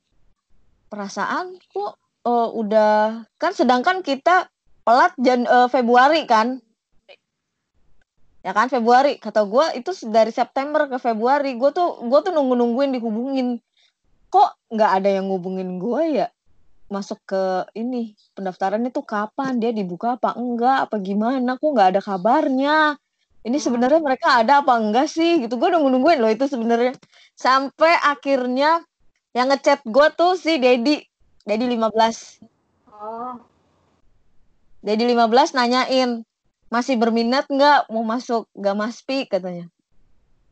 [0.91, 1.93] perasaan kok
[2.27, 4.51] eh, udah kan sedangkan kita
[4.83, 6.59] pelat Jan eh, Februari kan?
[8.43, 9.15] Ya kan Februari.
[9.19, 11.55] Kata gue itu dari September ke Februari.
[11.55, 13.63] Gue tuh gue tuh nunggu nungguin dihubungin.
[14.27, 16.27] Kok nggak ada yang ngubungin gue ya
[16.87, 17.43] masuk ke
[17.75, 19.59] ini pendaftaran itu kapan?
[19.59, 20.89] Dia dibuka apa enggak?
[20.89, 21.59] Apa gimana?
[21.59, 22.95] Kok nggak ada kabarnya?
[23.47, 25.43] Ini sebenarnya mereka ada apa enggak sih?
[25.43, 26.95] Gitu gue nunggu nungguin loh itu sebenarnya.
[27.35, 28.83] Sampai akhirnya
[29.35, 31.03] yang ngechat gue tuh si Dedi
[31.47, 32.41] Dedi 15
[32.97, 33.37] Oh,
[34.81, 36.25] Dedi 15 nanyain
[36.73, 37.93] masih berminat nggak?
[37.93, 39.29] Mau masuk Gamaspi?
[39.29, 39.69] katanya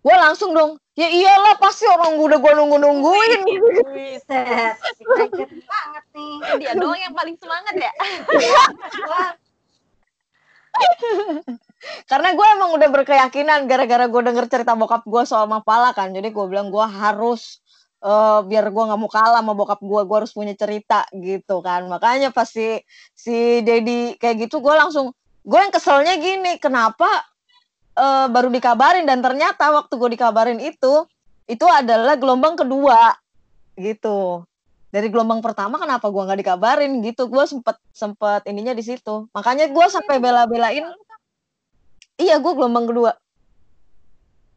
[0.05, 3.41] gue langsung dong ya iyalah pasti orang udah gue nunggu nungguin
[4.21, 4.77] set.
[5.65, 6.33] Banget nih.
[6.61, 7.91] Dia doang yang paling semangat ya.
[12.09, 16.33] Karena gue emang udah berkeyakinan gara-gara gue denger cerita bokap gue soal Mapala kan jadi
[16.33, 17.61] gue bilang gue harus
[18.03, 21.87] eh, biar gue nggak mau kalah sama bokap gue gue harus punya cerita gitu kan
[21.87, 22.81] makanya pas si
[23.15, 27.07] si Dedi kayak gitu gue langsung gue yang keselnya gini kenapa
[27.95, 31.07] eh, baru dikabarin dan ternyata waktu gue dikabarin itu
[31.45, 33.15] itu adalah gelombang kedua
[33.79, 34.43] gitu
[34.89, 39.67] dari gelombang pertama kenapa gue nggak dikabarin gitu gue sempet sempet ininya di situ makanya
[39.67, 40.87] gue sampai bela-belain
[42.15, 43.11] Iya, gue gelombang kedua.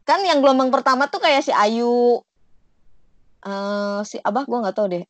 [0.07, 2.23] Kan yang gelombang pertama tuh kayak si Ayu,
[3.43, 5.03] eh si Abah gue nggak tahu deh.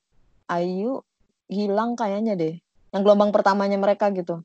[0.50, 1.06] Ayu
[1.46, 2.58] hilang kayaknya deh.
[2.90, 4.42] Yang gelombang pertamanya mereka gitu.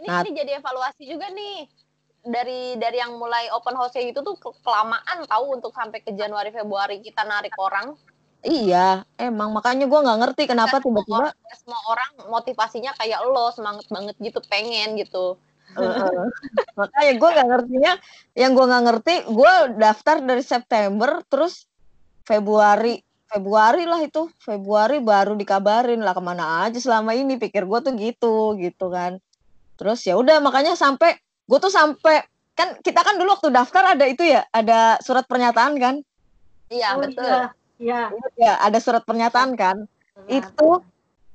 [0.00, 0.24] Ini, Nah.
[0.24, 1.68] ini jadi evaluasi juga nih.
[2.28, 6.52] Dari dari yang mulai open house itu tuh ke- kelamaan tahu untuk sampai ke Januari
[6.52, 7.96] Februari kita narik orang.
[8.44, 11.16] Iya, emang makanya gue nggak ngerti kenapa semua tiba-tiba.
[11.24, 15.40] orang- semua orang motivasinya kayak lo semangat banget gitu pengen gitu.
[15.68, 16.24] Heeh.
[16.80, 17.92] makanya gue nggak ngertinya.
[18.36, 21.68] Yang gue nggak ngerti, gue daftar dari September, terus
[22.24, 27.36] Februari, Februari lah itu, Februari baru dikabarin lah ke mana aja selama ini.
[27.36, 29.20] Pikir gue tuh gitu, gitu kan.
[29.76, 31.16] Terus ya udah makanya sampai
[31.48, 32.20] gue tuh sampai
[32.52, 35.94] kan kita kan dulu waktu daftar ada itu ya, ada surat pernyataan kan?
[36.68, 37.24] Iya oh, betul.
[37.24, 37.48] iya.
[37.78, 38.02] Iya.
[38.36, 39.88] Ya ada surat pernyataan kan?
[40.28, 40.84] Itu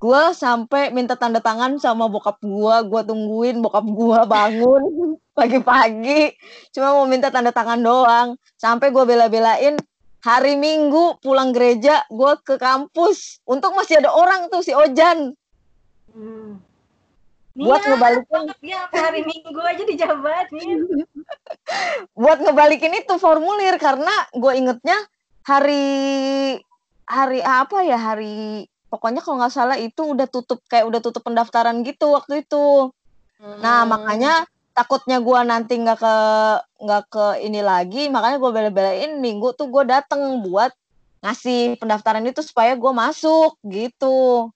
[0.03, 6.35] gue sampai minta tanda tangan sama bokap gue, gue tungguin bokap gue bangun pagi-pagi,
[6.75, 8.27] cuma mau minta tanda tangan doang.
[8.59, 9.79] Sampai gue bela-belain
[10.19, 13.39] hari Minggu pulang gereja, gue ke kampus.
[13.47, 15.33] Untuk masih ada orang tuh si Ojan
[16.13, 16.61] Hmm.
[17.53, 20.77] Buat ngebalikin, sampai hari Minggu aja dijabatin.
[22.21, 24.97] buat ngebalikin itu formulir karena gue ingetnya
[25.45, 26.57] hari
[27.05, 31.85] hari apa ya hari pokoknya kalau nggak salah itu udah tutup kayak udah tutup pendaftaran
[31.85, 32.89] gitu waktu itu.
[33.43, 33.91] Nah, Hmm.
[33.91, 36.15] makanya takutnya gue nanti nggak ke
[36.81, 40.73] nggak ke ini lagi makanya gue bela-belain minggu tuh gue dateng buat
[41.21, 44.49] ngasih pendaftaran itu supaya gue masuk gitu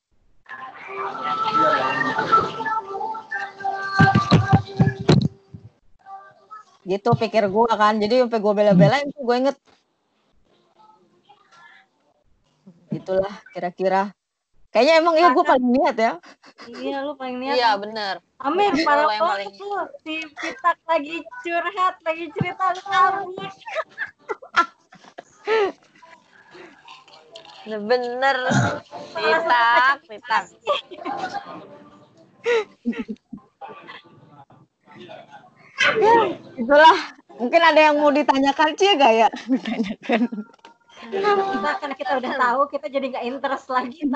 [6.87, 9.57] gitu pikir gue kan jadi sampai gue bela-belain tuh gue inget
[12.87, 14.15] gitulah kira-kira
[14.71, 16.13] kayaknya emang ya gue paling niat ya
[16.67, 17.55] Iya, lu paling niat.
[17.55, 18.19] Iya bener.
[18.43, 19.55] Amir, banget paling-.
[20.03, 23.47] Si Pitak lagi curhat, lagi cerita lu kabur.
[27.87, 28.37] Bener.
[29.15, 30.43] Pitak, pitak.
[35.77, 36.15] ya
[36.57, 36.97] itulah.
[37.37, 39.29] Mungkin ada yang mau ditanyakan sih gak ya?
[39.53, 40.21] Ditanyakan.
[40.97, 44.01] Kita karena kita udah tahu, kita jadi nggak interest lagi.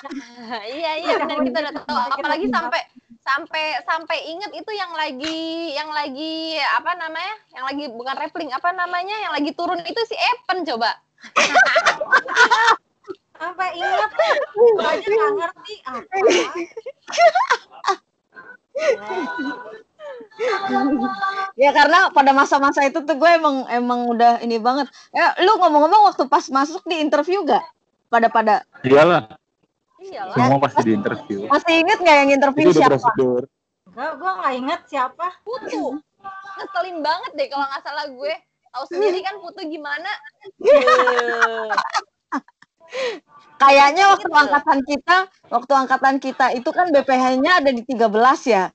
[0.00, 1.98] Nah, iya iya benar kita udah tahu.
[2.16, 2.80] Apalagi sampai
[3.20, 7.36] sampai sampai inget itu yang lagi yang lagi apa namanya?
[7.52, 9.12] Yang lagi bukan rappling apa namanya?
[9.28, 10.90] Yang lagi turun itu si Evan coba.
[13.40, 14.10] Sampai ingat,
[14.52, 16.12] gue aja nggak ngerti apa.
[21.62, 24.88] ya karena pada masa-masa itu tuh gue emang emang udah ini banget.
[25.12, 27.62] Ya lu ngomong-ngomong waktu pas masuk di interview gak
[28.08, 28.54] pada pada?
[28.82, 29.36] Iyalah,
[30.00, 30.34] iyalah.
[30.34, 31.38] Semua pasti di interview.
[31.46, 32.96] masih inget nggak yang interview Itu siapa?
[32.96, 33.42] prosedur.
[33.90, 35.26] Enggak, gue nggak inget siapa.
[35.42, 35.84] Putu.
[36.56, 38.34] Ngeselin banget deh kalau nggak salah gue.
[38.70, 40.10] Tahu sendiri kan Putu gimana?
[43.60, 45.16] Kayaknya waktu angkatan kita
[45.52, 48.08] waktu angkatan kita itu kan BPH-nya ada di 13
[48.50, 48.72] ya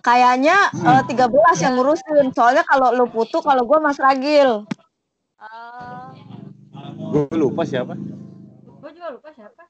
[0.00, 1.28] kayaknya eh, 13
[1.60, 4.64] yang ngurusin soalnya kalau lu putu kalau gue Mas Ragil
[5.36, 6.08] Eh,
[7.02, 7.98] Gue lupa siapa.
[8.78, 9.66] Gue juga lupa siapa.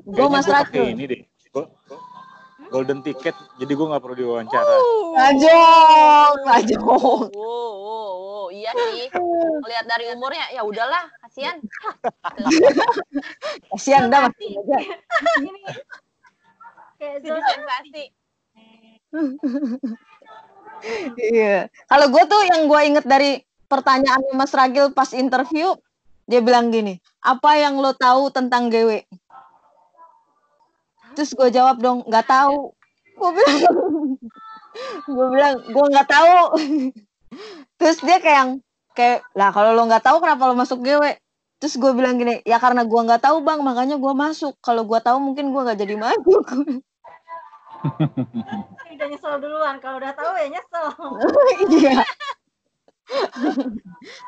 [0.00, 1.20] gue Mas gua Ragil ini deh.
[1.50, 2.00] Go- go-
[2.64, 4.74] Golden ticket, jadi gue nggak perlu diwawancara.
[5.14, 7.20] Ngajong, ngajong.
[7.30, 8.46] wow, wow, wow.
[8.48, 9.10] iya sih
[9.60, 11.58] lihat dari umurnya ya udahlah kasihan
[13.68, 14.30] Kasihan dah.
[15.38, 15.60] Ini
[16.96, 18.02] kayak Zul- sensasi
[21.16, 21.72] Iya.
[21.88, 23.40] Kalau gue tuh yang gue inget dari
[23.70, 25.72] pertanyaan Mas Ragil pas interview,
[26.28, 29.04] dia bilang gini, apa yang lo tahu tentang GW?
[31.14, 32.74] Terus gue jawab dong, nggak tahu.
[33.14, 33.56] Gue bilang,
[35.14, 36.36] gue bilang, gue nggak tahu.
[37.78, 38.50] Terus dia kayak yang,
[38.92, 41.16] kayak, lah kalau lo nggak tahu kenapa lo masuk GW?
[41.62, 44.58] Terus gue bilang gini, ya karena gue nggak tahu bang, makanya gue masuk.
[44.60, 46.36] Kalau gue tahu mungkin gue nggak jadi maju.
[48.94, 49.76] udah nyesel duluan.
[49.78, 50.86] Kalau udah tahu ya nyesel.
[51.74, 52.00] Iya.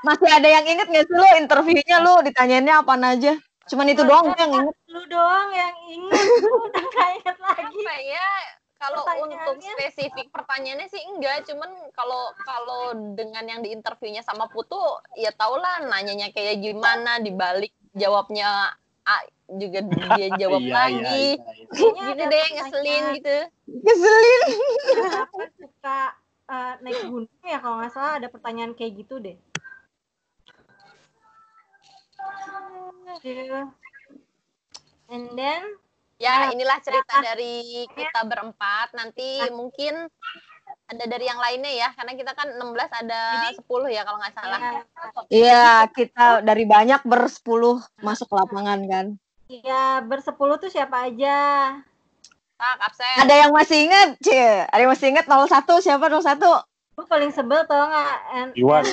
[0.05, 3.33] Masih ada yang inget gak sih lo interviewnya lo ditanyainnya apa aja?
[3.67, 4.77] Cuman itu doang yang inget.
[4.93, 6.23] Lu doang yang inget.
[6.45, 7.65] Udah nggak inget lagi.
[7.65, 8.31] apa ya
[8.77, 12.83] kalau untuk spesifik pertanyaannya sih enggak cuman kalau kalau
[13.17, 14.79] dengan yang di interviewnya sama Putu
[15.17, 18.77] ya tau lah nanyanya kayak gimana dibalik jawabnya
[19.07, 21.27] A juga dia jawab Iya, lagi.
[21.39, 22.05] iya, iya, iya.
[22.11, 23.37] Gitu deh ngeselin pertanyaan gitu.
[23.87, 24.43] Keselin.
[24.83, 25.99] Kenapa suka
[26.51, 27.59] eh, naik gunung ya?
[27.63, 29.37] Kalau nggak salah ada pertanyaan kayak gitu deh.
[35.07, 35.63] And then
[36.17, 38.97] ya Nah, inilah cerita dari kita berempat.
[38.99, 40.11] Nanti mungkin
[40.87, 42.62] ada dari yang lainnya ya karena kita kan 16
[43.03, 43.20] ada
[43.51, 44.82] 10 ya kalau nggak salah ya,
[45.26, 49.07] Iya, kita dari banyak bersepuluh masuk lapangan kan.
[49.47, 51.70] ya bersepuluh tuh siapa aja?
[52.57, 54.64] tak absen Ada yang masih inget, Cie.
[54.72, 56.41] Ada yang masih inget 01 siapa 01?
[56.97, 58.84] Gue paling sebel tau nggak N Iwan.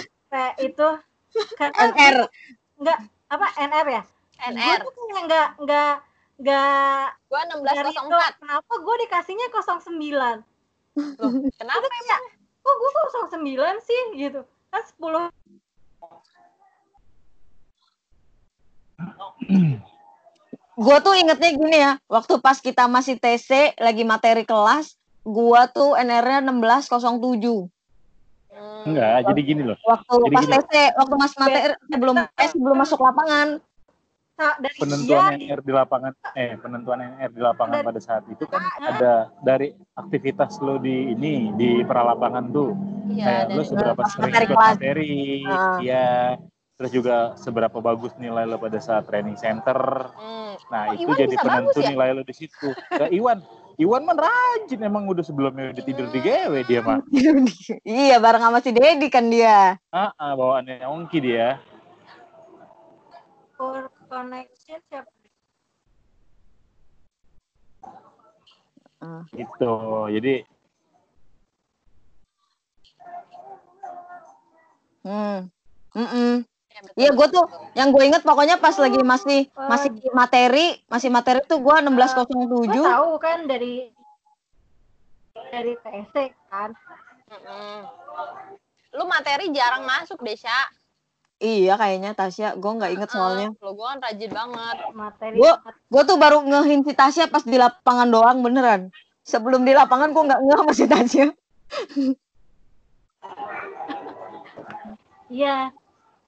[0.59, 0.87] Itu
[1.55, 2.15] karena NR.
[2.75, 2.97] nggak
[3.31, 4.03] apa NR ya?
[4.51, 5.93] NR Gue tuh kayak nggak nggak
[6.43, 10.43] nggak gua itu 1604 kenapa gue dikasihnya 09
[10.97, 12.23] Loh, kenapa emang
[12.63, 12.91] kok gue
[13.43, 15.29] 09 sih gitu kan 10
[20.73, 25.93] Gue tuh ingetnya gini ya, waktu pas kita masih TC lagi materi kelas, gua tuh
[25.93, 27.69] NR-nya 1607.
[28.53, 28.83] Hmm.
[28.85, 29.77] Enggak, jadi gini loh.
[29.85, 30.53] Waktu Jadi pas gini.
[30.57, 33.47] TC, waktu mas materi sebelum eh, sebelum masuk lapangan.
[34.33, 38.43] Dari Penentuan dia NR di lapangan, eh penentuan NR di lapangan Dari- pada saat itu
[38.49, 42.73] kan ada dari aktivitas lo di ini di peralapangan tuh.
[43.13, 45.15] Iya, Kayak lo seberapa sering ikut materi,
[45.45, 45.77] Ah.
[45.79, 46.09] iya.
[46.73, 49.77] Terus juga seberapa bagus nilai lo pada saat training center.
[50.17, 50.57] Hmm.
[50.73, 51.89] Nah, Oh, itu Iwan jadi penentu ya?
[51.93, 52.69] nilai lo di situ.
[52.89, 53.37] Nah, Iwan,
[53.77, 57.01] Iwan man rajin emang udah sebelumnya udah tidur di GW dia mah.
[57.85, 59.77] iya, bareng sama si Dedi kan dia.
[59.93, 61.61] Ah, ah, bawaannya Ongki dia
[64.13, 65.09] connection siapa?
[69.01, 69.23] Uh.
[69.33, 69.73] Itu.
[70.13, 70.35] Jadi
[75.03, 75.51] Hmm.
[75.91, 76.33] Mm -mm.
[76.95, 77.45] Iya, gue tuh
[77.75, 79.67] yang gue inget pokoknya pas lagi oh, masih oh.
[79.67, 82.71] masih materi, masih materi tuh gue 1607.
[82.71, 83.91] Gue tahu kan dari
[85.51, 86.71] dari TSE kan.
[87.27, 87.77] Mm -mm.
[88.95, 90.71] Lu materi jarang masuk deh, Sya.
[91.43, 93.51] Iya kayaknya Tasya, gue nggak inget soalnya.
[93.59, 94.77] Lu gua kan rajin banget.
[94.95, 95.59] materi Gua-
[95.91, 98.87] Gue tuh baru ngehin si Tasya pas di lapangan doang beneran.
[99.27, 101.27] Sebelum di lapangan gue nggak ngeh sama si Tasya.
[105.33, 105.71] iya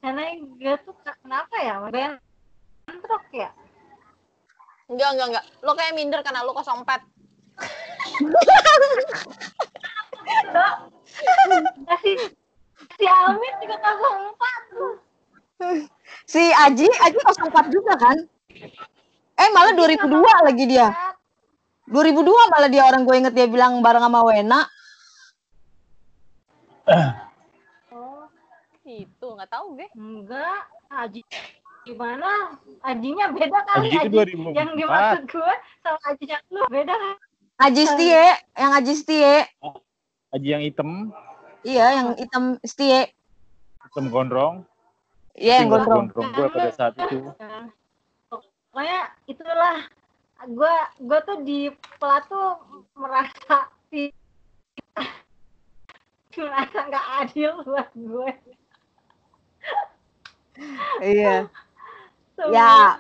[0.04, 3.50] karena gue tuh kenapa ya bentrok ya
[4.86, 5.46] Enggak, enggak, enggak.
[5.66, 7.02] Lu kayak minder karena lu 04.
[12.06, 12.12] si
[12.96, 14.94] si Almin juga empat tuh
[16.26, 18.18] Si Aji, Aji 04 juga kan?
[19.36, 20.92] Eh malah 2002 lagi dia.
[21.88, 24.62] 2002 malah dia orang gue inget dia bilang bareng sama Wena.
[27.92, 28.26] oh
[28.84, 29.88] Itu, nggak tahu gue.
[29.94, 31.22] enggak Aji
[31.86, 34.58] gimana Ajinya beda kali Aji itu Aji 2004.
[34.58, 37.16] yang dimaksud gue sama Aji yang lu beda kan
[37.56, 38.28] Aji Setie,
[38.60, 39.38] yang Aji Setie.
[40.36, 40.90] Aji yang hitam,
[41.64, 43.16] Iya, yang hitam Setie.
[43.80, 44.68] hitam gondrong.
[45.36, 46.08] Iya, yang Itu nggak gondrong.
[46.16, 47.18] gondrong gue pada saat itu.
[48.72, 49.78] Pokoknya itulah
[50.46, 51.60] gue gue tuh di
[52.00, 52.60] pelat tuh
[52.96, 53.72] merasa
[56.36, 58.32] merasa nggak adil buat gue
[61.04, 61.52] Iya.
[62.36, 62.52] Semua.
[62.52, 62.96] Ya.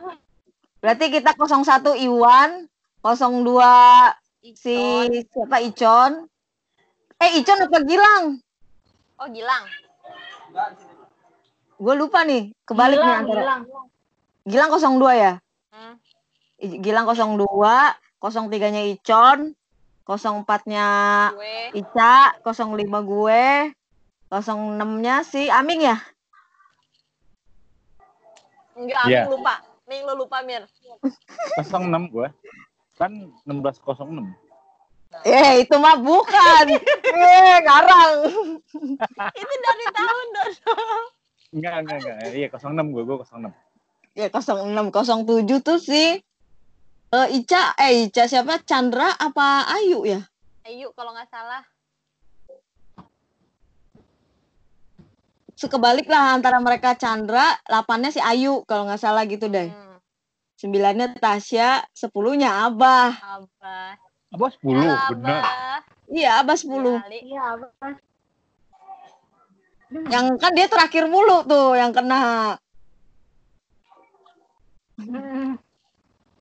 [0.83, 2.67] Berarti kita 01 Iwan,
[2.99, 4.11] 02
[4.59, 4.77] si
[5.31, 6.27] siapa Icon.
[7.15, 8.43] Eh Icon apa Gilang?
[9.15, 9.63] Oh, Gilang.
[11.75, 13.61] Gue lupa nih, kebalik nih Gilang, antara Gilang.
[14.47, 15.33] Gilang 02 ya?
[15.75, 15.93] Hmm.
[16.63, 17.43] I- Gilang 02,
[18.23, 19.51] 03-nya Icon,
[20.07, 20.87] 04-nya
[21.35, 21.83] Gue.
[21.83, 22.15] Ica,
[22.45, 23.43] 05 gue,
[24.31, 25.97] 06-nya si Aming ya?
[28.75, 29.21] Enggak, Iya.
[29.27, 29.53] Ming lupa.
[29.87, 30.63] Ming lu lupa, Mir.
[31.59, 32.27] 06 gue.
[32.95, 33.11] Kan
[33.43, 34.31] 1606.
[35.23, 36.65] Eh, itu mah bukan.
[37.15, 38.15] eh, ngarang.
[39.31, 40.75] Itu dari tahun Dodo.
[41.53, 42.17] Enggak, enggak, enggak.
[42.33, 43.53] Iya, 06 gue, gue 06.
[44.15, 46.23] Ya 06, 07 tuh si
[47.11, 48.63] eh, Ica, eh Ica siapa?
[48.63, 50.23] Chandra apa Ayu ya?
[50.65, 51.61] Ayo, kalau nggak salah.
[55.55, 59.71] Sekebalik lah antara mereka Chandra, 8-nya si Ayu kalau nggak salah gitu deh.
[59.71, 59.99] Hmm.
[60.59, 63.11] 9-nya Tasya, 10-nya Abah.
[63.19, 63.95] Abah.
[64.31, 64.63] Apa 10?
[64.63, 64.99] Benar.
[65.11, 65.43] Abah.
[66.11, 66.71] Iya, Abah 10.
[67.03, 67.19] Kali.
[67.23, 67.99] iya apa
[70.03, 72.55] Yang kan dia terakhir mulu tuh yang kena.
[74.99, 75.59] Hmm,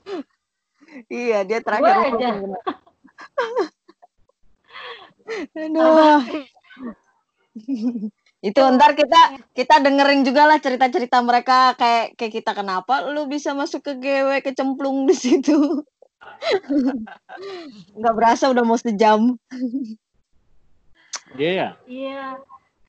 [1.10, 2.18] Iya, dia terakhir mulu.
[2.18, 2.58] aja yang kena.
[5.64, 6.20] Aduh.
[8.44, 13.56] Itu ntar kita kita dengerin juga lah cerita-cerita mereka kayak kayak kita kenapa lu bisa
[13.56, 15.80] masuk ke GW kecemplung di situ.
[17.96, 19.40] Nggak berasa udah mau sejam.
[21.40, 21.68] Iya, ya.
[21.88, 22.36] iya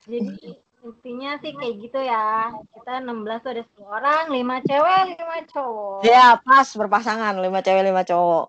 [0.06, 0.54] jadi
[0.86, 5.98] intinya sih kayak gitu ya kita 16 tuh ada 10 orang 5 cewek 5 cowok
[6.06, 8.46] Ya pas berpasangan lima cewek lima cowok.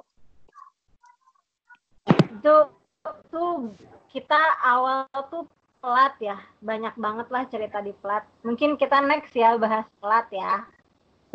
[2.37, 2.55] itu
[3.33, 3.73] tuh
[4.13, 5.49] kita awal tuh
[5.81, 10.61] pelat ya banyak banget lah cerita di pelat mungkin kita next ya bahas pelat ya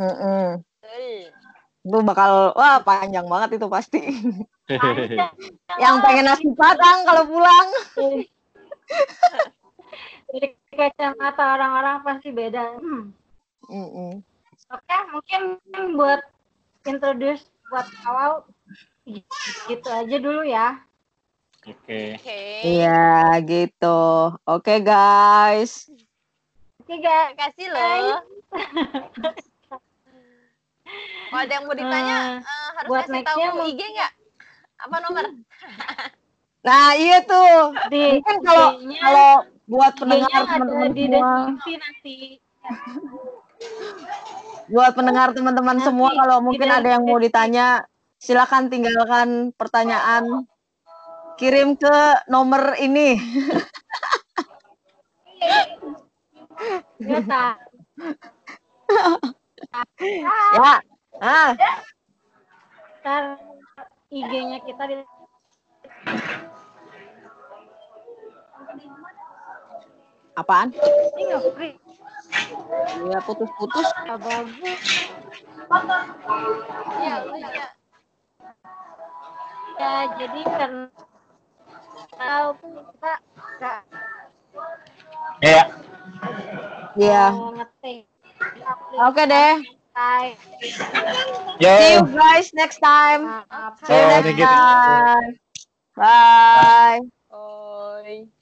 [0.00, 0.62] Mm-mm.
[0.82, 1.28] Hei.
[1.84, 4.00] Itu bakal wah panjang banget itu pasti.
[4.66, 5.20] Panjang
[5.78, 7.68] Yang pengen nasi padang kalau pulang.
[10.32, 13.12] Dari kacamata orang-orang pasti beda Hmm.
[13.68, 14.24] Mm-mm.
[14.72, 15.42] oke mungkin
[15.94, 16.20] buat
[16.88, 18.48] introduce buat awal
[19.68, 20.80] gitu aja dulu ya
[21.62, 22.18] Oke.
[22.18, 22.42] Oke.
[22.66, 24.34] Iya gitu.
[24.50, 25.86] Oke guys.
[26.82, 28.18] oke guys Kasih loh.
[31.32, 34.12] Kalau ada yang mau ditanya, Eh, eh, harus buat kasih tahu next-nya IG nggak?
[34.82, 35.24] Apa nomor?
[36.62, 37.72] Nah iya tuh.
[37.88, 39.30] di Mungkin kalau kalau
[39.72, 42.36] buat pendengar IG-nya ada teman-teman semua, nanti
[44.68, 47.88] buat pendengar teman-teman semua kalau mungkin ada yang mau ditanya,
[48.20, 50.44] silakan tinggalkan pertanyaan.
[51.40, 51.96] Kirim ke
[52.28, 53.16] nomor ini.
[57.02, 57.58] ya tak
[60.52, 60.74] Ya.
[61.22, 61.50] Ah,
[63.00, 63.24] ntar
[64.12, 64.94] IG-nya kita di
[70.34, 70.68] apaan?
[70.72, 71.74] ini nggak free
[73.04, 73.88] Ya putus-putus.
[76.96, 77.66] Iya, lu ya.
[79.76, 80.86] ya jadi karena
[82.16, 83.12] tahu kita
[83.60, 83.80] nggak
[85.42, 85.64] Ya, ya.
[86.96, 87.24] Iya.
[87.52, 88.04] ngetik.
[89.02, 89.54] Oke deh.
[89.92, 90.32] Bye.
[91.60, 91.72] Yo.
[91.76, 93.28] See you guys next time.
[93.28, 93.76] Maaf.
[93.84, 95.32] See you Oh, next time.
[95.92, 97.00] Bye.
[97.28, 98.41] Oi.